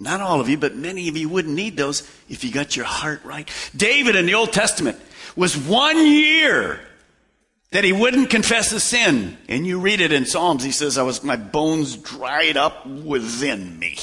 not 0.00 0.20
all 0.20 0.40
of 0.40 0.48
you, 0.48 0.58
but 0.58 0.74
many 0.74 1.08
of 1.08 1.16
you 1.16 1.28
wouldn't 1.28 1.54
need 1.54 1.76
those 1.76 2.02
if 2.28 2.44
you 2.44 2.50
got 2.50 2.76
your 2.76 2.84
heart 2.84 3.24
right. 3.24 3.48
David 3.76 4.16
in 4.16 4.26
the 4.26 4.34
Old 4.34 4.52
Testament 4.52 4.98
was 5.36 5.56
one 5.56 6.04
year 6.04 6.80
that 7.70 7.84
he 7.84 7.92
wouldn't 7.92 8.28
confess 8.28 8.72
a 8.72 8.80
sin. 8.80 9.38
And 9.48 9.66
you 9.66 9.80
read 9.80 10.00
it 10.00 10.12
in 10.12 10.26
Psalms. 10.26 10.62
He 10.62 10.72
says, 10.72 10.98
I 10.98 11.02
was, 11.02 11.22
my 11.22 11.36
bones 11.36 11.96
dried 11.96 12.56
up 12.56 12.86
within 12.86 13.78
me. 13.78 13.98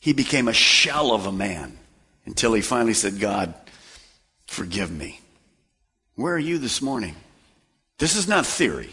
He 0.00 0.12
became 0.12 0.48
a 0.48 0.52
shell 0.52 1.12
of 1.12 1.26
a 1.26 1.32
man 1.32 1.78
until 2.26 2.52
he 2.52 2.60
finally 2.60 2.94
said, 2.94 3.18
God, 3.18 3.54
Forgive 4.54 4.92
me. 4.92 5.18
Where 6.14 6.32
are 6.32 6.38
you 6.38 6.58
this 6.58 6.80
morning? 6.80 7.16
This 7.98 8.14
is 8.14 8.28
not 8.28 8.46
theory. 8.46 8.90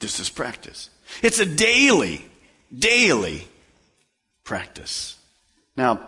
This 0.00 0.18
is 0.18 0.28
practice. 0.28 0.90
It's 1.22 1.38
a 1.38 1.46
daily, 1.46 2.24
daily 2.76 3.46
practice. 4.42 5.16
Now, 5.76 6.00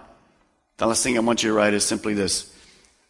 the 0.78 0.88
last 0.88 1.04
thing 1.04 1.16
I 1.16 1.20
want 1.20 1.44
you 1.44 1.50
to 1.50 1.54
write 1.54 1.75
is 1.75 1.84
simply 1.84 2.12
this. 2.12 2.52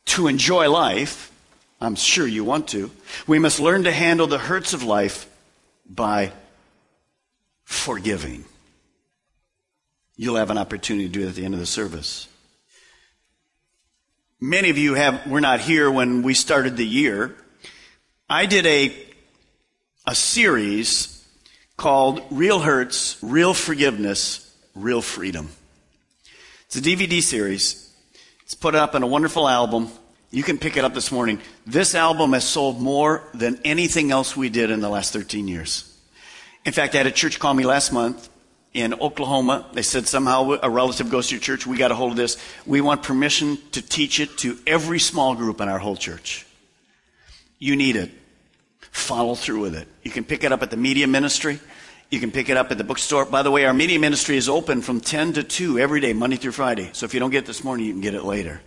To 0.04 0.28
enjoy 0.28 0.68
life, 0.68 1.32
I'm 1.80 1.94
sure 1.94 2.26
you 2.26 2.44
want 2.44 2.68
to, 2.68 2.90
we 3.26 3.38
must 3.38 3.60
learn 3.60 3.84
to 3.84 3.92
handle 3.92 4.26
the 4.26 4.36
hurts 4.36 4.74
of 4.74 4.82
life 4.82 5.26
by 5.88 6.32
forgiving. 7.64 8.44
You'll 10.18 10.36
have 10.36 10.50
an 10.50 10.58
opportunity 10.58 11.06
to 11.06 11.12
do 11.12 11.22
it 11.22 11.30
at 11.30 11.34
the 11.34 11.46
end 11.46 11.54
of 11.54 11.60
the 11.60 11.66
service. 11.66 12.28
Many 14.40 14.70
of 14.70 14.78
you 14.78 14.94
have, 14.94 15.26
were 15.26 15.40
not 15.40 15.60
here 15.60 15.90
when 15.90 16.22
we 16.22 16.34
started 16.34 16.76
the 16.76 16.86
year. 16.86 17.36
I 18.28 18.46
did 18.46 18.66
a, 18.66 18.94
a 20.06 20.14
series 20.14 21.24
called 21.76 22.22
Real 22.30 22.58
Hurts, 22.58 23.16
Real 23.22 23.54
Forgiveness, 23.54 24.52
Real 24.74 25.02
Freedom. 25.02 25.48
It's 26.66 26.76
a 26.76 26.80
DVD 26.80 27.22
series. 27.22 27.92
It's 28.42 28.54
put 28.54 28.74
up 28.74 28.94
in 28.94 29.02
a 29.02 29.06
wonderful 29.06 29.48
album. 29.48 29.88
You 30.30 30.42
can 30.42 30.58
pick 30.58 30.76
it 30.76 30.84
up 30.84 30.94
this 30.94 31.12
morning. 31.12 31.40
This 31.64 31.94
album 31.94 32.32
has 32.32 32.44
sold 32.44 32.80
more 32.80 33.22
than 33.34 33.60
anything 33.64 34.10
else 34.10 34.36
we 34.36 34.48
did 34.48 34.70
in 34.70 34.80
the 34.80 34.88
last 34.88 35.12
13 35.12 35.46
years. 35.46 35.96
In 36.64 36.72
fact, 36.72 36.94
I 36.94 36.98
had 36.98 37.06
a 37.06 37.12
church 37.12 37.38
call 37.38 37.54
me 37.54 37.64
last 37.64 37.92
month 37.92 38.28
in 38.74 38.92
Oklahoma. 38.94 39.66
They 39.72 39.82
said 39.82 40.06
somehow 40.06 40.58
a 40.62 40.68
relative 40.68 41.08
goes 41.08 41.28
to 41.28 41.36
your 41.36 41.40
church. 41.40 41.66
We 41.66 41.76
got 41.76 41.92
a 41.92 41.94
hold 41.94 42.10
of 42.10 42.16
this. 42.16 42.36
We 42.66 42.80
want 42.80 43.04
permission 43.04 43.58
to 43.72 43.80
teach 43.80 44.20
it 44.20 44.36
to 44.38 44.58
every 44.66 44.98
small 44.98 45.34
group 45.34 45.60
in 45.60 45.68
our 45.68 45.78
whole 45.78 45.96
church. 45.96 46.44
You 47.60 47.76
need 47.76 47.96
it. 47.96 48.10
Follow 48.90 49.34
through 49.34 49.60
with 49.60 49.74
it. 49.76 49.88
You 50.02 50.10
can 50.10 50.24
pick 50.24 50.44
it 50.44 50.52
up 50.52 50.62
at 50.62 50.70
the 50.70 50.76
media 50.76 51.06
ministry. 51.06 51.60
You 52.10 52.20
can 52.20 52.30
pick 52.30 52.48
it 52.48 52.56
up 52.56 52.70
at 52.70 52.78
the 52.78 52.84
bookstore. 52.84 53.24
By 53.24 53.42
the 53.42 53.50
way, 53.50 53.64
our 53.64 53.72
media 53.72 53.98
ministry 53.98 54.36
is 54.36 54.48
open 54.48 54.82
from 54.82 55.00
10 55.00 55.34
to 55.34 55.42
2 55.42 55.78
every 55.78 56.00
day, 56.00 56.12
Monday 56.12 56.36
through 56.36 56.52
Friday. 56.52 56.90
So 56.92 57.06
if 57.06 57.14
you 57.14 57.20
don't 57.20 57.30
get 57.30 57.44
it 57.44 57.46
this 57.46 57.64
morning, 57.64 57.86
you 57.86 57.92
can 57.92 58.02
get 58.02 58.14
it 58.14 58.24
later. 58.24 58.60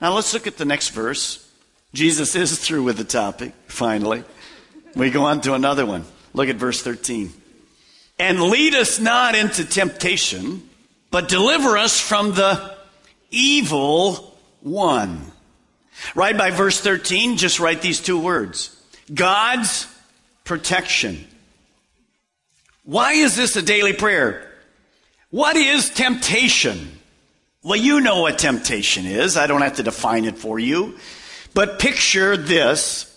Now 0.00 0.12
let's 0.14 0.34
look 0.34 0.46
at 0.46 0.56
the 0.56 0.64
next 0.64 0.88
verse. 0.88 1.50
Jesus 1.92 2.34
is 2.34 2.58
through 2.58 2.82
with 2.82 2.96
the 2.96 3.04
topic, 3.04 3.52
finally. 3.68 4.24
We 4.96 5.10
go 5.10 5.24
on 5.24 5.40
to 5.42 5.54
another 5.54 5.86
one. 5.86 6.04
Look 6.32 6.48
at 6.48 6.56
verse 6.56 6.82
13. 6.82 7.32
And 8.18 8.42
lead 8.42 8.74
us 8.74 9.00
not 9.00 9.34
into 9.34 9.64
temptation, 9.64 10.68
but 11.10 11.28
deliver 11.28 11.76
us 11.76 12.00
from 12.00 12.34
the 12.34 12.76
evil 13.30 14.36
one. 14.60 15.20
Right 16.14 16.36
by 16.36 16.50
verse 16.50 16.80
13, 16.80 17.36
just 17.36 17.60
write 17.60 17.82
these 17.82 18.00
two 18.00 18.18
words 18.18 18.76
God's 19.12 19.86
protection. 20.44 21.24
Why 22.84 23.12
is 23.12 23.34
this 23.34 23.56
a 23.56 23.62
daily 23.62 23.94
prayer? 23.94 24.50
What 25.30 25.56
is 25.56 25.90
temptation? 25.90 26.98
Well, 27.62 27.76
you 27.76 28.00
know 28.00 28.20
what 28.20 28.38
temptation 28.38 29.06
is. 29.06 29.36
I 29.36 29.46
don't 29.46 29.62
have 29.62 29.76
to 29.76 29.82
define 29.82 30.26
it 30.26 30.36
for 30.36 30.58
you. 30.58 30.98
But 31.54 31.78
picture 31.78 32.36
this. 32.36 33.10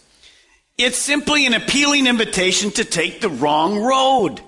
It's 0.78 0.98
simply 0.98 1.46
an 1.46 1.54
appealing 1.54 2.08
invitation 2.08 2.72
to 2.72 2.86
take 2.86 3.20
the 3.20 3.30
wrong 3.30 3.80
road 3.80 4.42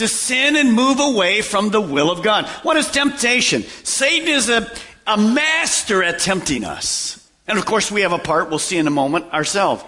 to 0.00 0.08
sin 0.08 0.56
and 0.56 0.72
move 0.72 1.00
away 1.00 1.40
from 1.40 1.70
the 1.70 1.80
will 1.80 2.10
of 2.10 2.22
God. 2.22 2.46
What 2.62 2.76
is 2.76 2.90
temptation? 2.90 3.62
Satan 3.84 4.28
is 4.28 4.50
a, 4.50 4.70
a 5.06 5.16
master 5.16 6.02
at 6.02 6.18
tempting 6.18 6.64
us. 6.64 7.30
And 7.46 7.58
of 7.58 7.64
course, 7.64 7.90
we 7.90 8.02
have 8.02 8.12
a 8.12 8.18
part, 8.18 8.50
we'll 8.50 8.58
see 8.58 8.76
in 8.76 8.86
a 8.86 8.90
moment, 8.90 9.32
ourselves. 9.32 9.82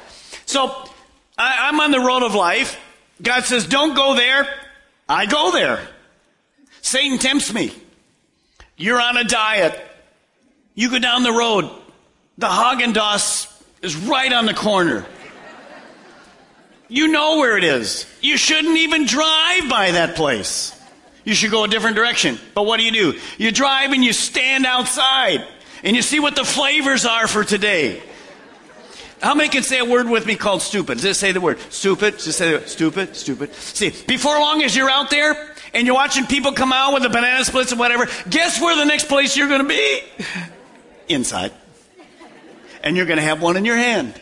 So, 0.47 0.69
I, 1.37 1.69
I'm 1.69 1.81
on 1.81 1.91
the 1.91 2.01
road 2.01 2.23
of 2.23 2.35
life. 2.35 2.79
God 3.21 3.45
says, 3.45 3.67
don't 3.67 3.95
go 3.95 4.15
there. 4.15 4.49
I 5.09 5.27
go 5.27 5.53
there. 5.53 5.81
Satan 6.81 7.19
tempts 7.19 7.53
me. 7.53 7.73
You're 8.77 9.01
on 9.01 9.17
a 9.17 9.25
diet. 9.25 9.81
You 10.75 10.91
go 10.91 10.99
down 10.99 11.23
the 11.23 11.33
road. 11.33 11.71
The 12.39 12.49
Haagen-Dazs 12.49 13.63
is 13.83 13.97
right 13.97 14.33
on 14.33 14.47
the 14.47 14.55
corner. 14.55 15.05
You 16.93 17.09
know 17.09 17.39
where 17.39 17.57
it 17.57 17.65
is. 17.65 18.05
You 18.21 18.37
shouldn't 18.37 18.77
even 18.77 19.07
drive 19.07 19.67
by 19.71 19.93
that 19.93 20.15
place. 20.15 20.79
You 21.25 21.33
should 21.33 21.51
go 21.51 21.65
a 21.65 21.69
different 21.69 21.97
direction. 21.97 22.39
But 22.55 22.67
what 22.67 22.77
do 22.77 22.85
you 22.85 22.93
do? 22.93 23.19
You 23.39 23.51
drive 23.51 23.93
and 23.93 24.05
you 24.05 24.13
stand 24.13 24.67
outside 24.67 25.43
and 25.83 25.97
you 25.97 26.03
see 26.03 26.21
what 26.21 26.37
the 26.37 26.45
flavors 26.45 27.07
are 27.07 27.27
for 27.27 27.45
today. 27.45 28.03
How 29.23 29.35
many 29.35 29.49
can 29.49 29.63
say 29.63 29.79
a 29.79 29.87
word 29.87 30.07
with 30.07 30.27
me 30.27 30.37
called 30.37 30.61
stupid? 30.61 30.99
Just 30.99 31.19
say 31.19 31.33
the 31.33 31.41
word 31.41 31.59
stupid. 31.71 32.19
Just 32.19 32.37
say 32.37 32.59
the, 32.59 32.69
stupid, 32.69 33.17
stupid. 33.17 33.55
See, 33.55 33.95
before 34.07 34.39
long 34.39 34.63
as 34.63 34.77
you're 34.77 34.91
out 34.91 35.09
there 35.09 35.55
and 35.73 35.87
you're 35.87 35.97
watching 35.97 36.27
people 36.27 36.53
come 36.53 36.75
out 36.75 36.93
with 36.93 37.05
the 37.05 37.09
banana 37.09 37.43
splits 37.47 37.71
and 37.71 37.81
whatever, 37.81 38.07
guess 38.29 38.61
where 38.61 38.77
the 38.77 38.85
next 38.85 39.09
place 39.09 39.35
you're 39.35 39.49
going 39.49 39.63
to 39.63 39.69
be? 39.69 40.03
Inside. 41.09 41.53
And 42.83 42.99
you're 42.99 43.07
going 43.07 43.19
to 43.19 43.25
have 43.25 43.41
one 43.41 43.57
in 43.57 43.65
your 43.65 43.77
hand. 43.77 44.21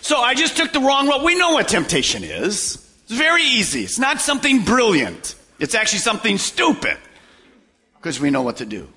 So 0.00 0.18
I 0.18 0.34
just 0.34 0.56
took 0.56 0.72
the 0.72 0.80
wrong 0.80 1.08
road. 1.08 1.22
We 1.22 1.36
know 1.36 1.52
what 1.52 1.68
temptation 1.68 2.24
is. 2.24 2.86
It's 3.04 3.12
very 3.12 3.42
easy. 3.42 3.82
It's 3.82 3.98
not 3.98 4.20
something 4.20 4.64
brilliant. 4.64 5.34
It's 5.58 5.74
actually 5.74 5.98
something 5.98 6.38
stupid 6.38 6.96
because 7.96 8.20
we 8.20 8.30
know 8.30 8.42
what 8.42 8.58
to 8.58 8.66
do. 8.66 8.88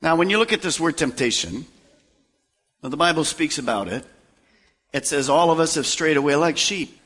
Now, 0.00 0.16
when 0.16 0.30
you 0.30 0.38
look 0.38 0.52
at 0.52 0.62
this 0.62 0.78
word 0.78 0.96
temptation, 0.96 1.66
the 2.82 2.96
Bible 2.96 3.24
speaks 3.24 3.58
about 3.58 3.88
it. 3.88 4.04
It 4.92 5.06
says, 5.06 5.28
All 5.28 5.50
of 5.50 5.58
us 5.58 5.74
have 5.74 5.86
strayed 5.86 6.16
away 6.16 6.36
like 6.36 6.56
sheep. 6.56 7.00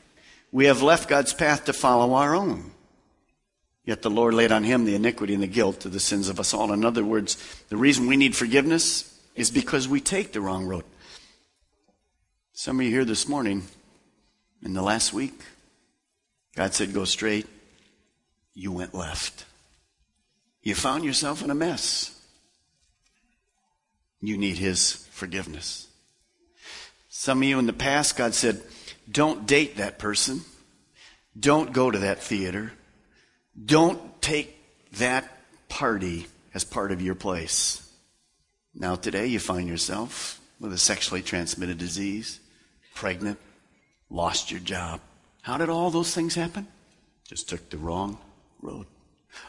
We 0.51 0.65
have 0.65 0.83
left 0.83 1.09
God's 1.09 1.33
path 1.33 1.65
to 1.65 1.73
follow 1.73 2.13
our 2.13 2.35
own. 2.35 2.71
Yet 3.85 4.01
the 4.01 4.09
Lord 4.09 4.33
laid 4.33 4.51
on 4.51 4.63
him 4.63 4.85
the 4.85 4.95
iniquity 4.95 5.33
and 5.33 5.43
the 5.43 5.47
guilt 5.47 5.85
of 5.85 5.91
the 5.91 5.99
sins 5.99 6.29
of 6.29 6.39
us 6.39 6.53
all. 6.53 6.71
In 6.71 6.85
other 6.85 7.03
words, 7.03 7.37
the 7.69 7.75
reason 7.75 8.07
we 8.07 8.15
need 8.15 8.35
forgiveness 8.35 9.19
is 9.35 9.51
because 9.51 9.87
we 9.87 9.99
take 9.99 10.31
the 10.31 10.41
wrong 10.41 10.65
road. 10.65 10.85
Some 12.55 12.79
of 12.79 12.85
you 12.85 12.91
here 12.91 13.03
this 13.03 13.27
morning, 13.27 13.63
in 14.63 14.73
the 14.73 14.83
last 14.83 15.11
week, 15.11 15.33
God 16.55 16.75
said, 16.75 16.93
Go 16.93 17.03
straight. 17.03 17.47
You 18.53 18.71
went 18.71 18.93
left. 18.93 19.45
You 20.61 20.75
found 20.75 21.03
yourself 21.03 21.43
in 21.43 21.49
a 21.49 21.55
mess. 21.55 22.15
You 24.21 24.37
need 24.37 24.59
His 24.59 25.07
forgiveness. 25.09 25.87
Some 27.09 27.39
of 27.39 27.43
you 27.45 27.57
in 27.57 27.65
the 27.65 27.73
past, 27.73 28.17
God 28.17 28.35
said, 28.35 28.61
Don't 29.09 29.47
date 29.47 29.77
that 29.77 29.97
person. 29.97 30.41
Don't 31.37 31.73
go 31.73 31.89
to 31.89 31.97
that 31.99 32.21
theater. 32.21 32.71
Don't 33.65 34.21
take 34.21 34.55
that 34.99 35.27
party 35.69 36.27
as 36.53 36.63
part 36.63 36.91
of 36.91 37.01
your 37.01 37.15
place. 37.15 37.91
Now, 38.75 38.93
today, 38.93 39.25
you 39.25 39.39
find 39.39 39.67
yourself 39.67 40.39
with 40.59 40.71
a 40.71 40.77
sexually 40.77 41.23
transmitted 41.23 41.79
disease 41.79 42.39
pregnant, 42.93 43.39
lost 44.09 44.51
your 44.51 44.59
job. 44.59 45.01
How 45.41 45.57
did 45.57 45.69
all 45.69 45.89
those 45.89 46.13
things 46.13 46.35
happen? 46.35 46.67
Just 47.25 47.49
took 47.49 47.69
the 47.69 47.77
wrong 47.77 48.17
road. 48.61 48.85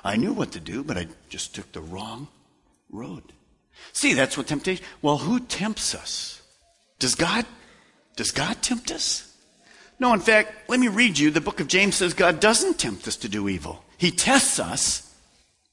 I 0.02 0.16
knew 0.16 0.32
what 0.32 0.52
to 0.52 0.60
do, 0.60 0.82
but 0.82 0.96
I 0.96 1.08
just 1.28 1.54
took 1.54 1.70
the 1.72 1.80
wrong 1.80 2.28
road. 2.90 3.22
See, 3.92 4.14
that's 4.14 4.36
what 4.36 4.46
temptation. 4.46 4.84
Well, 5.02 5.18
who 5.18 5.40
tempts 5.40 5.94
us? 5.94 6.42
Does 6.98 7.14
God? 7.14 7.44
Does 8.16 8.30
God 8.30 8.62
tempt 8.62 8.90
us? 8.90 9.30
No, 9.98 10.12
in 10.12 10.20
fact, 10.20 10.68
let 10.68 10.80
me 10.80 10.88
read 10.88 11.18
you. 11.18 11.30
The 11.30 11.40
book 11.40 11.60
of 11.60 11.68
James 11.68 11.96
says 11.96 12.14
God 12.14 12.40
doesn't 12.40 12.78
tempt 12.78 13.06
us 13.06 13.16
to 13.16 13.28
do 13.28 13.48
evil. 13.48 13.84
He 13.96 14.10
tests 14.10 14.58
us 14.58 15.13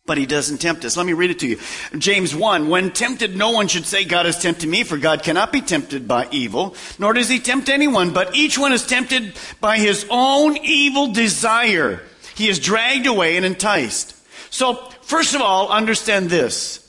but 0.06 0.18
he 0.18 0.26
doesn't 0.26 0.58
tempt 0.58 0.84
us. 0.84 0.98
Let 0.98 1.06
me 1.06 1.14
read 1.14 1.32
it 1.32 1.40
to 1.40 1.48
you. 1.48 1.60
James 1.98 2.36
1, 2.36 2.70
when 2.70 2.92
tempted, 2.92 3.36
no 3.36 3.52
one 3.52 3.68
should 3.68 3.86
say, 3.86 4.04
God 4.04 4.26
has 4.26 4.42
tempted 4.42 4.68
me, 4.68 4.84
for 4.84 4.98
God 4.98 5.24
cannot 5.24 5.52
be 5.52 5.62
tempted 5.62 6.08
by 6.08 6.28
evil, 6.32 6.76
nor 6.98 7.14
does 7.14 7.30
he 7.30 7.40
tempt 7.40 7.70
anyone, 7.70 8.12
but 8.12 8.36
each 8.36 8.58
one 8.58 8.74
is 8.74 8.86
tempted 8.86 9.34
by 9.60 9.78
his 9.78 10.06
own 10.10 10.58
evil 10.58 11.14
desire. 11.14 12.02
He 12.36 12.50
is 12.50 12.60
dragged 12.60 13.06
away 13.06 13.38
and 13.38 13.46
enticed. 13.46 14.16
So, 14.52 14.76
first 15.02 15.36
of 15.36 15.42
all, 15.42 15.70
understand 15.70 16.30
this. 16.30 16.80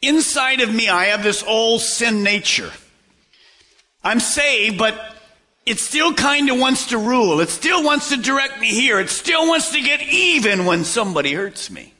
Inside 0.00 0.60
of 0.60 0.74
me, 0.74 0.88
I 0.88 1.06
have 1.06 1.22
this 1.22 1.42
old 1.42 1.80
sin 1.80 2.22
nature. 2.22 2.70
I'm 4.02 4.20
saved, 4.20 4.78
but 4.78 5.16
it 5.64 5.78
still 5.78 6.12
kind 6.12 6.50
of 6.50 6.58
wants 6.58 6.88
to 6.88 6.98
rule. 6.98 7.40
It 7.40 7.48
still 7.48 7.82
wants 7.82 8.10
to 8.10 8.18
direct 8.18 8.60
me 8.60 8.68
here. 8.68 9.00
It 9.00 9.08
still 9.08 9.46
wants 9.46 9.72
to 9.72 9.80
get 9.80 10.02
even 10.02 10.66
when 10.66 10.84
somebody 10.84 11.32
hurts 11.32 11.70
me. 11.70 11.93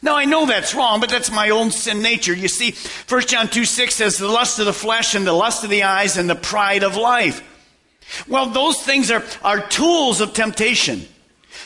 Now 0.00 0.16
I 0.16 0.24
know 0.24 0.46
that's 0.46 0.74
wrong, 0.74 1.00
but 1.00 1.10
that's 1.10 1.30
my 1.30 1.50
own 1.50 1.70
sin 1.70 2.00
nature. 2.00 2.34
You 2.34 2.48
see, 2.48 2.74
1 3.08 3.26
John 3.26 3.48
2 3.48 3.64
6 3.64 3.94
says 3.94 4.16
the 4.16 4.28
lust 4.28 4.58
of 4.58 4.66
the 4.66 4.72
flesh 4.72 5.14
and 5.14 5.26
the 5.26 5.32
lust 5.32 5.64
of 5.64 5.70
the 5.70 5.82
eyes 5.82 6.16
and 6.16 6.30
the 6.30 6.34
pride 6.34 6.82
of 6.82 6.96
life. 6.96 7.42
Well, 8.28 8.46
those 8.46 8.82
things 8.82 9.10
are, 9.10 9.22
are 9.42 9.66
tools 9.68 10.20
of 10.20 10.32
temptation. 10.32 11.06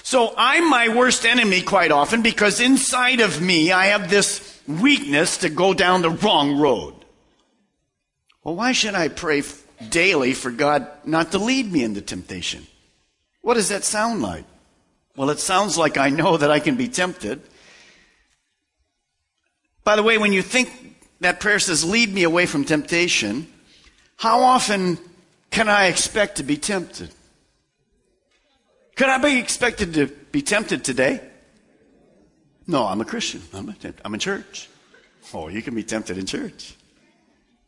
So 0.03 0.35
I'm 0.37 0.69
my 0.69 0.89
worst 0.89 1.25
enemy 1.25 1.63
quite 1.63 1.93
often 1.93 2.23
because 2.23 2.61
inside 2.61 3.21
of 3.21 3.41
me 3.41 3.73
I 3.73 3.87
have 3.87 4.11
this 4.11 4.61
weakness 4.67 5.39
to 5.39 5.49
go 5.49 5.75
down 5.75 6.03
the 6.03 6.11
wrong 6.11 6.59
road. 6.59 6.95
Well, 8.43 8.57
why 8.57 8.73
should 8.73 8.95
I 8.95 9.09
pray 9.09 9.43
daily 9.89 10.33
for 10.33 10.51
God 10.51 10.87
not 11.05 11.33
to 11.33 11.39
lead 11.39 11.71
me 11.71 11.83
into 11.83 12.01
temptation? 12.01 12.67
What 13.43 13.55
does 13.55 13.69
that 13.69 13.85
sound 13.85 14.23
like? 14.23 14.45
Well, 15.17 15.31
it 15.31 15.39
sounds 15.39 15.79
like 15.79 15.97
I 15.97 16.11
know 16.11 16.37
that 16.37 16.51
I 16.51 16.61
can 16.61 16.77
be 16.77 16.89
tempted 16.89 17.41
by 19.87 19.95
the 19.95 20.03
way, 20.03 20.19
when 20.19 20.33
you 20.33 20.43
think 20.43 20.69
that 21.21 21.39
prayer 21.39 21.61
says, 21.61 21.85
lead 21.85 22.13
me 22.13 22.25
away 22.25 22.45
from 22.45 22.65
temptation, 22.65 23.47
how 24.17 24.41
often 24.41 24.99
can 25.51 25.69
I 25.69 25.87
expect 25.87 26.39
to 26.39 26.43
be 26.43 26.57
tempted? 26.57 27.11
Could 28.97 29.09
I 29.09 29.19
be 29.19 29.39
expected 29.39 29.95
to 29.95 30.09
be 30.09 30.43
tempted 30.43 30.83
today? 30.83 31.21
No, 32.67 32.85
I'm 32.85 33.01
a 33.01 33.05
Christian. 33.05 33.43
I'm, 33.55 33.69
a, 33.69 33.77
I'm 34.05 34.13
in 34.13 34.19
church. 34.19 34.69
Oh, 35.33 35.47
you 35.47 35.63
can 35.63 35.77
be 35.77 35.85
tempted 35.85 36.19
in 36.19 36.27
church. 36.27 36.75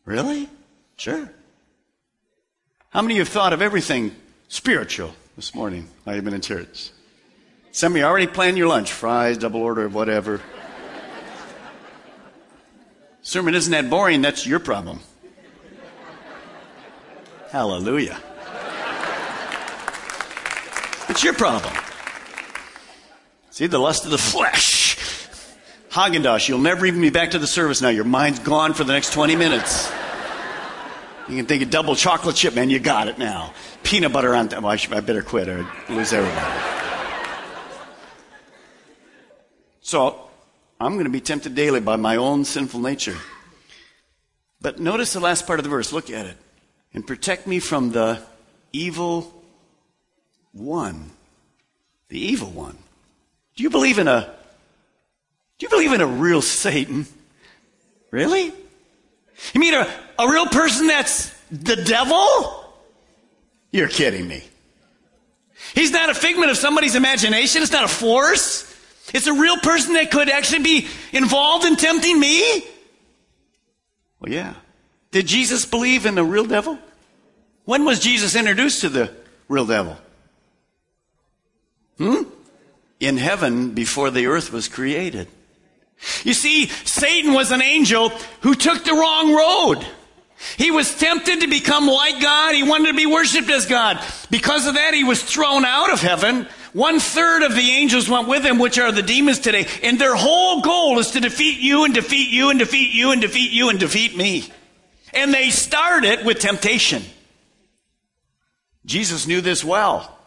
Really? 0.05 0.49
Sure. 0.97 1.31
How 2.91 3.01
many 3.01 3.15
of 3.15 3.19
you 3.19 3.21
have 3.21 3.29
thought 3.29 3.53
of 3.53 3.63
everything 3.63 4.13
spiritual 4.49 5.13
this 5.37 5.55
morning 5.55 5.87
while 6.03 6.17
you've 6.17 6.25
been 6.25 6.35
in 6.35 6.41
church? 6.41 6.91
Some 7.71 7.93
of 7.93 7.99
you 7.99 8.03
already 8.03 8.27
planned 8.27 8.59
your 8.59 8.67
lunch, 8.67 8.91
fries, 8.91 9.39
double 9.39 9.63
order, 9.63 9.85
of 9.85 9.95
whatever. 9.95 10.41
Sermon 13.29 13.55
isn't 13.55 13.73
that 13.73 13.91
boring, 13.91 14.23
that's 14.23 14.47
your 14.47 14.59
problem. 14.59 15.01
Hallelujah. 17.51 18.19
It's 21.11 21.23
your 21.23 21.35
problem. 21.35 21.75
See, 23.51 23.67
the 23.67 23.79
lust 23.79 24.07
of 24.07 24.13
the 24.13 24.17
flesh. 24.17 24.97
Haagen-Dazs, 25.91 26.49
you'll 26.49 26.59
never 26.59 26.87
even 26.87 27.03
be 27.03 27.11
back 27.11 27.33
to 27.33 27.39
the 27.39 27.47
service 27.47 27.83
now. 27.83 27.91
Your 27.91 28.05
mind's 28.05 28.39
gone 28.39 28.73
for 28.73 28.85
the 28.85 28.95
next 28.95 29.13
20 29.13 29.37
minutes. 29.37 29.93
You 31.29 31.37
can 31.37 31.45
think 31.45 31.63
of 31.63 31.69
double 31.69 31.97
chocolate 31.97 32.35
chip, 32.35 32.55
man. 32.55 32.71
You 32.71 32.79
got 32.79 33.09
it 33.09 33.19
now. 33.19 33.53
Peanut 33.83 34.11
butter 34.11 34.35
on. 34.35 34.49
Well, 34.49 34.69
I, 34.69 34.79
I 34.91 35.01
better 35.01 35.21
quit 35.21 35.51
or 35.51 35.67
lose 35.91 36.15
everybody. 36.15 36.63
So 39.83 40.28
I'm 40.81 40.93
going 40.93 41.05
to 41.05 41.11
be 41.11 41.21
tempted 41.21 41.55
daily 41.55 41.81
by 41.81 41.97
my 41.97 42.17
own 42.17 42.45
sinful 42.45 42.81
nature. 42.81 43.17
But 44.61 44.79
notice 44.79 45.13
the 45.13 45.21
last 45.21 45.47
part 45.47 45.59
of 45.59 45.65
the 45.65 45.71
verse. 45.71 45.93
Look 45.93 46.11
at 46.11 46.27
it. 46.27 46.37
And 46.95 47.07
protect 47.07 47.47
me 47.47 47.59
from 47.59 47.91
the 47.91 48.21
evil 48.73 49.43
one. 50.53 51.11
The 52.09 52.19
evil 52.19 52.51
one. 52.51 52.79
Do 53.57 53.63
you 53.63 53.71
believe 53.71 53.99
in 53.99 54.07
a, 54.07 54.33
do 55.59 55.67
you 55.67 55.71
believe 55.71 55.93
in 55.93 56.01
a 56.01 56.07
real 56.07 56.43
Satan? 56.43 57.07
Really? 58.11 58.53
You 59.53 59.61
mean 59.61 59.75
a, 59.75 59.89
a 60.19 60.29
real 60.29 60.47
person 60.47 60.87
that's 60.87 61.31
the 61.51 61.77
devil? 61.77 62.73
You're 63.73 63.89
kidding 63.89 64.27
me. 64.27 64.45
He's 65.75 65.91
not 65.91 66.09
a 66.09 66.15
figment 66.15 66.51
of 66.51 66.57
somebody's 66.57 66.95
imagination. 66.95 67.63
It's 67.63 67.73
not 67.73 67.85
a 67.85 67.89
force. 67.89 68.65
It's 69.15 69.27
a 69.27 69.33
real 69.33 69.57
person 69.59 69.95
that 69.95 70.11
could 70.11 70.29
actually 70.29 70.63
be 70.63 70.89
involved 71.13 71.65
in 71.65 71.77
tempting 71.77 72.19
me? 72.19 72.65
Well, 74.21 74.33
yeah. 74.33 74.55
Did 75.11 75.27
Jesus 75.27 75.65
believe 75.65 76.07
in 76.07 76.15
the 76.15 76.25
real 76.25 76.45
devil? 76.45 76.79
When 77.65 77.85
was 77.85 78.01
Jesus 78.01 78.35
introduced 78.35 78.83
to 78.83 78.89
the 78.89 79.15
real 79.49 79.67
devil? 79.67 79.97
Hmm? 81.99 82.23
In 83.01 83.17
heaven 83.17 83.71
before 83.71 84.11
the 84.11 84.27
earth 84.27 84.53
was 84.53 84.69
created. 84.69 85.29
You 86.25 86.35
see, 86.35 86.67
Satan 86.67 87.33
was 87.33 87.51
an 87.51 87.63
angel 87.63 88.11
who 88.41 88.55
took 88.55 88.85
the 88.85 88.93
wrong 88.93 89.35
road. 89.35 89.87
He 90.57 90.71
was 90.71 90.95
tempted 90.97 91.41
to 91.41 91.49
become 91.49 91.87
like 91.87 92.21
God. 92.23 92.55
He 92.55 92.63
wanted 92.63 92.89
to 92.89 92.95
be 92.95 93.07
worshiped 93.07 93.51
as 93.51 93.67
God. 93.67 94.01
Because 94.31 94.67
of 94.67 94.75
that, 94.75 94.95
he 94.95 95.03
was 95.03 95.23
thrown 95.23 95.65
out 95.65 95.93
of 95.93 96.01
heaven 96.01 96.47
One 96.73 97.01
third 97.01 97.43
of 97.43 97.55
the 97.55 97.71
angels 97.71 98.09
went 98.09 98.29
with 98.29 98.45
him, 98.45 98.59
which 98.59 98.79
are 98.79 98.93
the 98.93 99.03
demons 99.03 99.39
today. 99.39 99.67
And 99.83 99.99
their 99.99 100.15
whole 100.15 100.61
goal 100.61 100.99
is 100.99 101.13
to 101.13 101.21
defeat 101.21 101.59
you 101.59 101.85
and 101.85 101.95
defeat 101.95 102.31
you 102.31 102.51
and 102.51 102.59
defeat 102.59 102.93
you 102.93 103.11
and 103.11 103.21
defeat 103.21 103.53
you 103.53 103.71
and 103.71 103.79
defeat 103.79 104.17
me. 104.17 104.51
And 105.15 105.33
they 105.33 105.51
started 105.51 106.25
with 106.25 106.39
temptation. 106.39 107.03
Jesus 108.85 109.27
knew 109.27 109.41
this 109.41 109.65
well. 109.65 110.19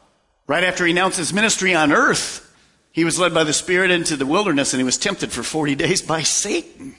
Right 0.47 0.63
after 0.63 0.85
he 0.85 0.91
announced 0.91 1.17
his 1.17 1.33
ministry 1.33 1.73
on 1.73 1.91
earth, 1.91 2.47
he 2.91 3.05
was 3.05 3.19
led 3.19 3.33
by 3.33 3.43
the 3.43 3.53
Spirit 3.53 3.91
into 3.91 4.17
the 4.17 4.25
wilderness 4.25 4.73
and 4.73 4.79
he 4.79 4.85
was 4.85 4.97
tempted 4.97 5.31
for 5.31 5.43
40 5.43 5.75
days 5.75 6.01
by 6.01 6.23
Satan. 6.23 6.95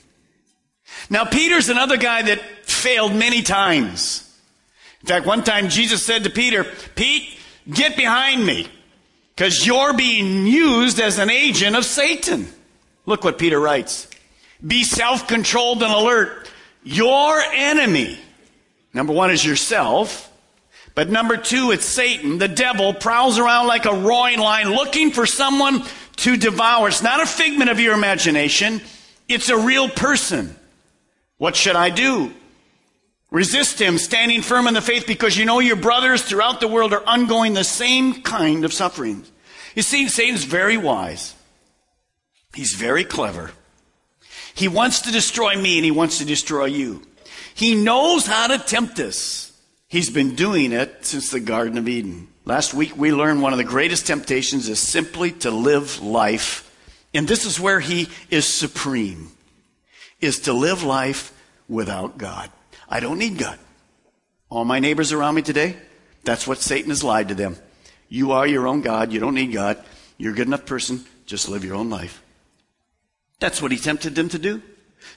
Now, 1.09 1.25
Peter's 1.25 1.69
another 1.69 1.97
guy 1.97 2.23
that 2.23 2.41
failed 2.65 3.13
many 3.13 3.41
times. 3.41 4.29
In 5.01 5.07
fact, 5.07 5.25
one 5.25 5.43
time 5.43 5.69
Jesus 5.69 6.05
said 6.05 6.23
to 6.23 6.29
Peter, 6.29 6.65
Pete, 6.95 7.37
get 7.69 7.97
behind 7.97 8.45
me 8.45 8.67
because 9.35 9.65
you're 9.65 9.93
being 9.93 10.45
used 10.45 10.99
as 10.99 11.19
an 11.19 11.29
agent 11.29 11.75
of 11.75 11.85
Satan. 11.85 12.47
Look 13.05 13.23
what 13.23 13.37
Peter 13.37 13.59
writes. 13.59 14.07
Be 14.65 14.83
self-controlled 14.83 15.83
and 15.83 15.91
alert. 15.91 16.49
Your 16.83 17.41
enemy, 17.53 18.17
number 18.93 19.13
one 19.13 19.31
is 19.31 19.43
yourself, 19.43 20.31
but 20.95 21.09
number 21.09 21.37
two, 21.37 21.71
it's 21.71 21.85
Satan. 21.85 22.37
The 22.37 22.47
devil 22.47 22.93
prowls 22.93 23.39
around 23.39 23.67
like 23.67 23.85
a 23.85 23.93
roaring 23.93 24.39
lion 24.39 24.69
looking 24.69 25.11
for 25.11 25.25
someone 25.25 25.83
to 26.17 26.37
devour. 26.37 26.87
It's 26.89 27.01
not 27.01 27.21
a 27.21 27.25
figment 27.25 27.69
of 27.69 27.79
your 27.79 27.93
imagination. 27.93 28.81
It's 29.27 29.49
a 29.49 29.57
real 29.57 29.89
person. 29.89 30.55
What 31.37 31.55
should 31.55 31.75
I 31.75 31.89
do? 31.89 32.31
Resist 33.33 33.81
him, 33.81 33.97
standing 33.97 34.43
firm 34.43 34.67
in 34.67 34.75
the 34.75 34.81
faith 34.81 35.07
because 35.07 35.35
you 35.35 35.43
know 35.43 35.59
your 35.59 35.75
brothers 35.75 36.21
throughout 36.21 36.59
the 36.59 36.67
world 36.67 36.93
are 36.93 37.03
undergoing 37.03 37.55
the 37.55 37.63
same 37.63 38.21
kind 38.21 38.63
of 38.63 38.71
sufferings. 38.71 39.31
You 39.73 39.81
see, 39.81 40.07
Satan's 40.07 40.43
very 40.43 40.77
wise. 40.77 41.33
He's 42.53 42.75
very 42.75 43.03
clever. 43.03 43.49
He 44.53 44.67
wants 44.67 45.01
to 45.01 45.11
destroy 45.11 45.59
me 45.59 45.79
and 45.79 45.83
he 45.83 45.89
wants 45.89 46.19
to 46.19 46.25
destroy 46.25 46.65
you. 46.65 47.01
He 47.55 47.73
knows 47.73 48.27
how 48.27 48.45
to 48.45 48.59
tempt 48.59 48.99
us. 48.99 49.51
He's 49.87 50.11
been 50.11 50.35
doing 50.35 50.71
it 50.71 51.03
since 51.03 51.31
the 51.31 51.39
Garden 51.39 51.79
of 51.79 51.89
Eden. 51.89 52.27
Last 52.45 52.75
week 52.75 52.95
we 52.95 53.11
learned 53.11 53.41
one 53.41 53.51
of 53.51 53.57
the 53.57 53.63
greatest 53.63 54.05
temptations 54.05 54.69
is 54.69 54.77
simply 54.77 55.31
to 55.31 55.49
live 55.49 56.03
life. 56.03 56.69
And 57.15 57.27
this 57.27 57.45
is 57.45 57.59
where 57.59 57.79
he 57.79 58.09
is 58.29 58.45
supreme, 58.45 59.31
is 60.21 60.41
to 60.41 60.53
live 60.53 60.83
life 60.83 61.33
without 61.67 62.19
God. 62.19 62.51
I 62.93 62.99
don't 62.99 63.17
need 63.17 63.39
God. 63.39 63.57
All 64.51 64.65
my 64.65 64.79
neighbors 64.79 65.11
around 65.11 65.33
me 65.33 65.41
today, 65.41 65.75
that's 66.23 66.45
what 66.45 66.59
Satan 66.59 66.91
has 66.91 67.03
lied 67.03 67.29
to 67.29 67.33
them. 67.33 67.57
You 68.07 68.33
are 68.33 68.45
your 68.45 68.67
own 68.67 68.81
God. 68.81 69.11
You 69.11 69.19
don't 69.19 69.33
need 69.33 69.51
God. 69.51 69.83
You're 70.19 70.33
a 70.33 70.35
good 70.35 70.45
enough 70.45 70.67
person. 70.67 71.03
Just 71.25 71.49
live 71.49 71.65
your 71.65 71.73
own 71.73 71.89
life. 71.89 72.21
That's 73.39 73.63
what 73.63 73.71
he 73.71 73.79
tempted 73.79 74.13
them 74.13 74.29
to 74.29 74.37
do. 74.37 74.61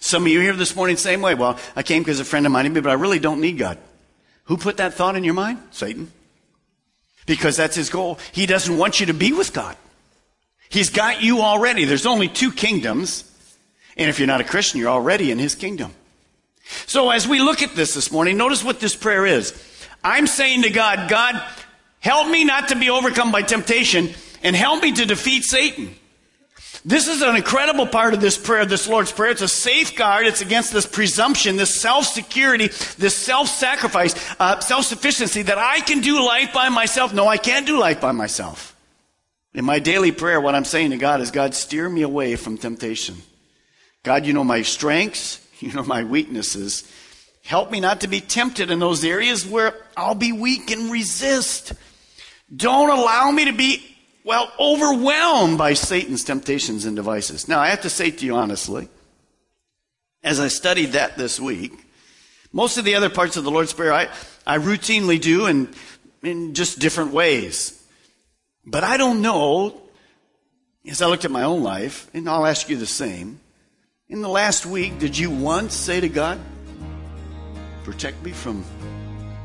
Some 0.01 0.23
of 0.23 0.29
you 0.29 0.41
here 0.41 0.55
this 0.55 0.75
morning, 0.75 0.97
same 0.97 1.21
way. 1.21 1.35
Well, 1.35 1.59
I 1.77 1.83
came 1.83 2.01
because 2.01 2.19
a 2.19 2.25
friend 2.25 2.47
of 2.47 2.53
mine, 2.53 2.73
but 2.73 2.87
I 2.87 2.95
really 2.95 3.19
don't 3.19 3.43
need 3.43 3.59
God. 3.59 3.77
Who 4.45 4.57
put 4.57 4.79
that 4.79 4.95
thought 4.95 5.15
in 5.15 5.23
your 5.23 5.35
mind? 5.35 5.59
Satan. 5.71 6.11
Because 7.27 7.59
that's 7.59 7.77
his 7.77 7.91
goal. 7.91 8.19
He 8.33 8.47
doesn't 8.47 8.79
want 8.79 9.01
you 9.01 9.07
to 9.07 9.15
be 9.15 9.35
with 9.35 9.53
God. 9.53 9.77
He's 10.71 10.89
got 10.89 11.21
you 11.21 11.43
already. 11.43 11.85
There's 11.85 12.07
only 12.07 12.29
two 12.29 12.53
kingdoms. 12.53 13.31
And 13.99 14.09
if 14.09 14.19
you're 14.19 14.29
not 14.29 14.41
a 14.41 14.45
Christian, 14.45 14.81
you're 14.81 14.89
already 14.89 15.31
in 15.31 15.39
his 15.39 15.55
kingdom. 15.55 15.93
So 16.87 17.11
as 17.11 17.27
we 17.29 17.41
look 17.41 17.63
at 17.63 17.75
this 17.75 17.95
this 17.95 18.11
morning, 18.11 18.37
notice 18.37 18.65
what 18.65 18.81
this 18.81 18.97
prayer 18.97 19.27
is. 19.27 19.55
I'm 20.03 20.27
saying 20.27 20.63
to 20.63 20.71
God, 20.71 21.09
God, 21.09 21.43
help 22.01 22.29
me 22.29 22.45
not 22.45 22.69
to 22.69 22.77
be 22.77 22.91
overcome 22.91 23.33
by 23.33 23.43
temptation 23.43 24.11
and 24.43 24.55
help 24.55 24.83
me 24.83 24.93
to 24.93 25.07
defeat 25.07 25.45
Satan. 25.45 25.95
This 26.85 27.09
is 27.09 27.23
an 27.23 27.35
incredible 27.35 27.87
part 27.87 28.15
of 28.15 28.21
this 28.21 28.39
prayer, 28.39 28.65
this 28.65 28.87
Lord's 28.87 29.11
Prayer. 29.11 29.33
It's 29.33 29.43
a 29.43 29.49
safeguard. 29.49 30.27
It's 30.27 30.41
against 30.41 30.73
this 30.73 30.87
presumption, 30.87 31.57
this 31.57 31.75
self-security, 31.75 32.69
this 32.99 33.15
self-sacrifice, 33.17 34.15
uh, 34.39 34.61
self-sufficiency 34.61 35.43
that 35.43 35.59
I 35.59 35.81
can 35.81 36.01
do 36.01 36.25
life 36.25 36.53
by 36.53 36.69
myself. 36.69 37.13
No, 37.13 37.27
I 37.27 37.39
can't 37.39 37.67
do 37.67 37.81
life 37.81 38.01
by 38.01 38.13
myself. 38.13 38.77
In 39.53 39.65
my 39.65 39.81
daily 39.81 40.13
prayer, 40.13 40.41
what 40.41 40.55
I'm 40.55 40.65
saying 40.65 40.91
to 40.91 40.97
God 40.97 41.21
is, 41.21 41.33
God, 41.33 41.55
steer 41.55 41.89
me 41.89 42.03
away 42.03 42.37
from 42.37 42.57
temptation. 42.57 43.17
God, 44.05 44.25
you 44.25 44.33
know 44.33 44.45
my 44.45 44.63
strengths. 44.63 45.45
You 45.61 45.73
know 45.73 45.85
my 45.85 46.05
weaknesses. 46.05 46.91
Help 47.43 47.71
me 47.71 47.81
not 47.81 48.01
to 48.01 48.09
be 48.09 48.21
tempted 48.21 48.71
in 48.71 48.79
those 48.79 49.05
areas 49.05 49.47
where 49.47 49.75
I'll 49.97 50.15
be 50.15 50.33
weak 50.33 50.71
and 50.71 50.91
resist. 50.91 51.73
Don't 52.55 52.91
allow 52.91 53.31
me 53.31 53.47
to 53.47 53.53
be, 53.53 53.85
well, 54.25 54.53
overwhelmed 54.59 55.57
by 55.57 55.75
Satan's 55.75 56.25
temptations 56.25 56.85
and 56.85 56.97
devices. 56.97 57.49
Now, 57.49 57.61
I 57.61 57.69
have 57.69 57.83
to 57.83 57.91
say 57.91 58.11
to 58.11 58.27
you 58.27 58.35
honestly, 58.35 58.89
as 60.23 60.41
I 60.41 60.49
studied 60.49 60.93
that 60.93 61.17
this 61.17 61.39
week, 61.39 61.73
most 62.53 62.79
of 62.79 62.85
the 62.85 62.97
other 62.97 63.09
parts 63.11 63.37
of 63.37 63.45
the 63.45 63.51
Lord's 63.51 63.73
Prayer 63.73 63.93
I, 63.93 64.09
I 64.47 64.59
routinely 64.59 65.21
do 65.21 65.47
in, 65.47 65.73
in 66.23 66.55
just 66.55 66.79
different 66.79 67.13
ways. 67.13 67.83
But 68.65 68.83
I 68.83 68.97
don't 68.97 69.23
know, 69.23 69.81
as 70.87 71.01
I 71.01 71.07
looked 71.07 71.25
at 71.25 71.31
my 71.31 71.45
own 71.45 71.63
life, 71.63 72.11
and 72.13 72.29
I'll 72.29 72.47
ask 72.47 72.69
you 72.69 72.77
the 72.77 72.87
same, 72.87 73.41
in 74.09 74.23
the 74.23 74.29
last 74.29 74.65
week, 74.65 74.99
did 74.99 75.19
you 75.19 75.31
once 75.31 75.75
say 75.75 76.01
to 76.01 76.09
God, 76.09 76.39
protect 77.83 78.23
me 78.23 78.31
from 78.31 78.65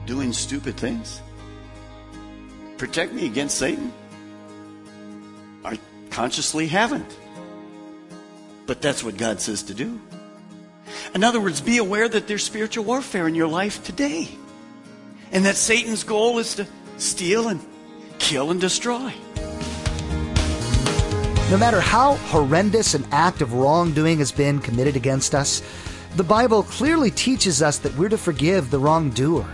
doing 0.06 0.34
stupid 0.34 0.78
things? 0.78 1.22
Protect 2.78 3.12
me 3.12 3.26
against 3.26 3.58
Satan? 3.58 3.92
I 5.66 5.80
consciously 6.12 6.68
haven't. 6.68 7.18
But 8.68 8.82
that's 8.82 9.04
what 9.04 9.18
God 9.18 9.42
says 9.42 9.64
to 9.64 9.74
do. 9.74 10.00
In 11.16 11.24
other 11.24 11.42
words, 11.42 11.60
be 11.60 11.78
aware 11.78 12.08
that 12.08 12.28
there's 12.28 12.44
spiritual 12.44 12.86
warfare 12.86 13.28
in 13.28 13.36
your 13.36 13.48
life 13.48 13.84
today. 13.84 14.30
And 15.32 15.46
that 15.46 15.56
Satan's 15.56 16.04
goal 16.04 16.38
is 16.40 16.56
to 16.56 16.68
steal 16.98 17.48
and 17.48 17.66
kill 18.20 18.52
and 18.52 18.62
destroy. 18.62 19.14
No 21.52 21.58
matter 21.58 21.82
how 21.82 22.16
horrendous 22.16 22.94
an 22.94 23.06
act 23.12 23.42
of 23.42 23.52
wrongdoing 23.52 24.20
has 24.20 24.32
been 24.32 24.60
committed 24.60 24.96
against 24.96 25.36
us, 25.36 25.62
the 26.16 26.24
Bible 26.24 26.64
clearly 26.64 27.12
teaches 27.12 27.62
us 27.62 27.78
that 27.80 27.94
we're 27.98 28.08
to 28.08 28.18
forgive 28.18 28.72
the 28.72 28.80
wrongdoer. 28.80 29.46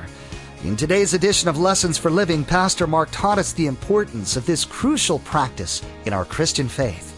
In 0.64 0.78
today's 0.78 1.16
edition 1.16 1.50
of 1.50 1.58
Lessons 1.58 1.98
for 1.98 2.12
Living, 2.12 2.46
Pastor 2.46 2.86
Mark 2.86 3.10
taught 3.12 3.40
us 3.40 3.52
the 3.52 3.66
importance 3.66 4.36
of 4.36 4.46
this 4.46 4.64
crucial 4.64 5.18
practice 5.18 5.82
in 6.06 6.14
our 6.14 6.24
Christian 6.24 6.68
faith. 6.68 7.16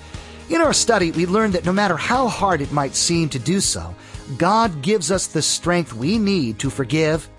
In 0.50 0.62
our 0.62 0.72
study, 0.72 1.12
we 1.12 1.26
learned 1.26 1.56
that 1.56 1.66
no 1.66 1.74
matter 1.74 1.98
how 1.98 2.30
hard 2.30 2.62
it 2.62 2.72
might 2.72 2.96
seem 2.96 3.28
to 3.30 3.40
do 3.40 3.60
so, 3.60 3.94
God 4.38 4.82
gives 4.82 5.12
us 5.12 5.28
the 5.28 5.42
strength 5.42 5.92
we 5.92 6.18
need 6.18 6.58
to 6.60 6.70
forgive 6.70 7.28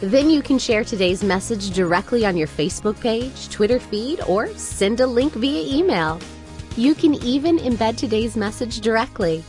Then 0.00 0.28
you 0.28 0.42
can 0.42 0.58
share 0.58 0.84
today's 0.84 1.24
message 1.24 1.70
directly 1.70 2.26
on 2.26 2.36
your 2.36 2.48
Facebook 2.48 3.00
page, 3.00 3.48
Twitter 3.48 3.80
feed, 3.80 4.20
or 4.22 4.48
send 4.54 5.00
a 5.00 5.06
link 5.06 5.32
via 5.32 5.74
email. 5.74 6.20
You 6.76 6.94
can 6.94 7.14
even 7.14 7.56
embed 7.58 7.96
today's 7.96 8.36
message 8.36 8.80
directly. 8.80 9.42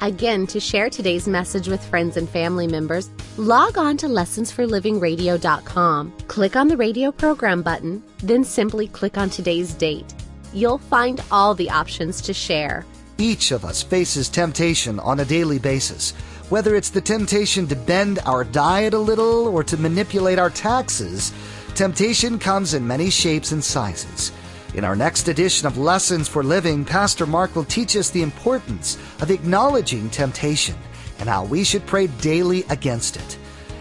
Again, 0.00 0.48
to 0.48 0.58
share 0.58 0.90
today's 0.90 1.28
message 1.28 1.68
with 1.68 1.86
friends 1.86 2.16
and 2.16 2.28
family 2.28 2.66
members, 2.66 3.08
log 3.36 3.78
on 3.78 3.96
to 3.98 4.06
lessonsforlivingradio.com. 4.06 6.12
Click 6.26 6.56
on 6.56 6.66
the 6.66 6.76
radio 6.76 7.12
program 7.12 7.62
button, 7.62 8.02
then 8.18 8.42
simply 8.42 8.88
click 8.88 9.16
on 9.16 9.30
today's 9.30 9.74
date. 9.74 10.12
You'll 10.52 10.78
find 10.78 11.22
all 11.30 11.54
the 11.54 11.70
options 11.70 12.20
to 12.22 12.34
share. 12.34 12.84
Each 13.16 13.52
of 13.52 13.64
us 13.64 13.80
faces 13.80 14.28
temptation 14.28 14.98
on 14.98 15.20
a 15.20 15.24
daily 15.24 15.60
basis. 15.60 16.14
Whether 16.50 16.74
it's 16.76 16.90
the 16.90 17.00
temptation 17.00 17.66
to 17.68 17.74
bend 17.74 18.18
our 18.26 18.44
diet 18.44 18.92
a 18.92 18.98
little 18.98 19.48
or 19.48 19.64
to 19.64 19.78
manipulate 19.78 20.38
our 20.38 20.50
taxes, 20.50 21.32
temptation 21.74 22.38
comes 22.38 22.74
in 22.74 22.86
many 22.86 23.08
shapes 23.08 23.52
and 23.52 23.64
sizes. 23.64 24.30
In 24.74 24.84
our 24.84 24.94
next 24.94 25.28
edition 25.28 25.66
of 25.66 25.78
Lessons 25.78 26.28
for 26.28 26.42
Living, 26.42 26.84
Pastor 26.84 27.24
Mark 27.24 27.56
will 27.56 27.64
teach 27.64 27.96
us 27.96 28.10
the 28.10 28.20
importance 28.20 28.98
of 29.22 29.30
acknowledging 29.30 30.10
temptation 30.10 30.76
and 31.18 31.30
how 31.30 31.44
we 31.44 31.64
should 31.64 31.86
pray 31.86 32.08
daily 32.08 32.64
against 32.68 33.16
it. 33.16 33.38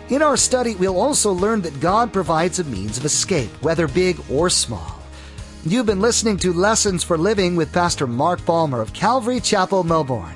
In 0.07 0.21
our 0.21 0.37
study, 0.37 0.75
we'll 0.75 0.99
also 0.99 1.33
learn 1.33 1.61
that 1.63 1.81
God 1.81 2.13
provides 2.13 2.59
a 2.59 2.63
means 2.63 2.97
of 2.97 3.03
escape, 3.03 3.51
whether 3.61 3.89
big 3.89 4.17
or 4.29 4.49
small. 4.49 5.01
You've 5.65 5.85
been 5.85 6.01
listening 6.01 6.37
to 6.37 6.53
Lessons 6.53 7.03
for 7.03 7.17
Living 7.17 7.57
with 7.57 7.73
Pastor 7.73 8.07
Mark 8.07 8.45
Balmer 8.45 8.79
of 8.79 8.93
Calvary 8.93 9.41
Chapel, 9.41 9.83
Melbourne. 9.83 10.35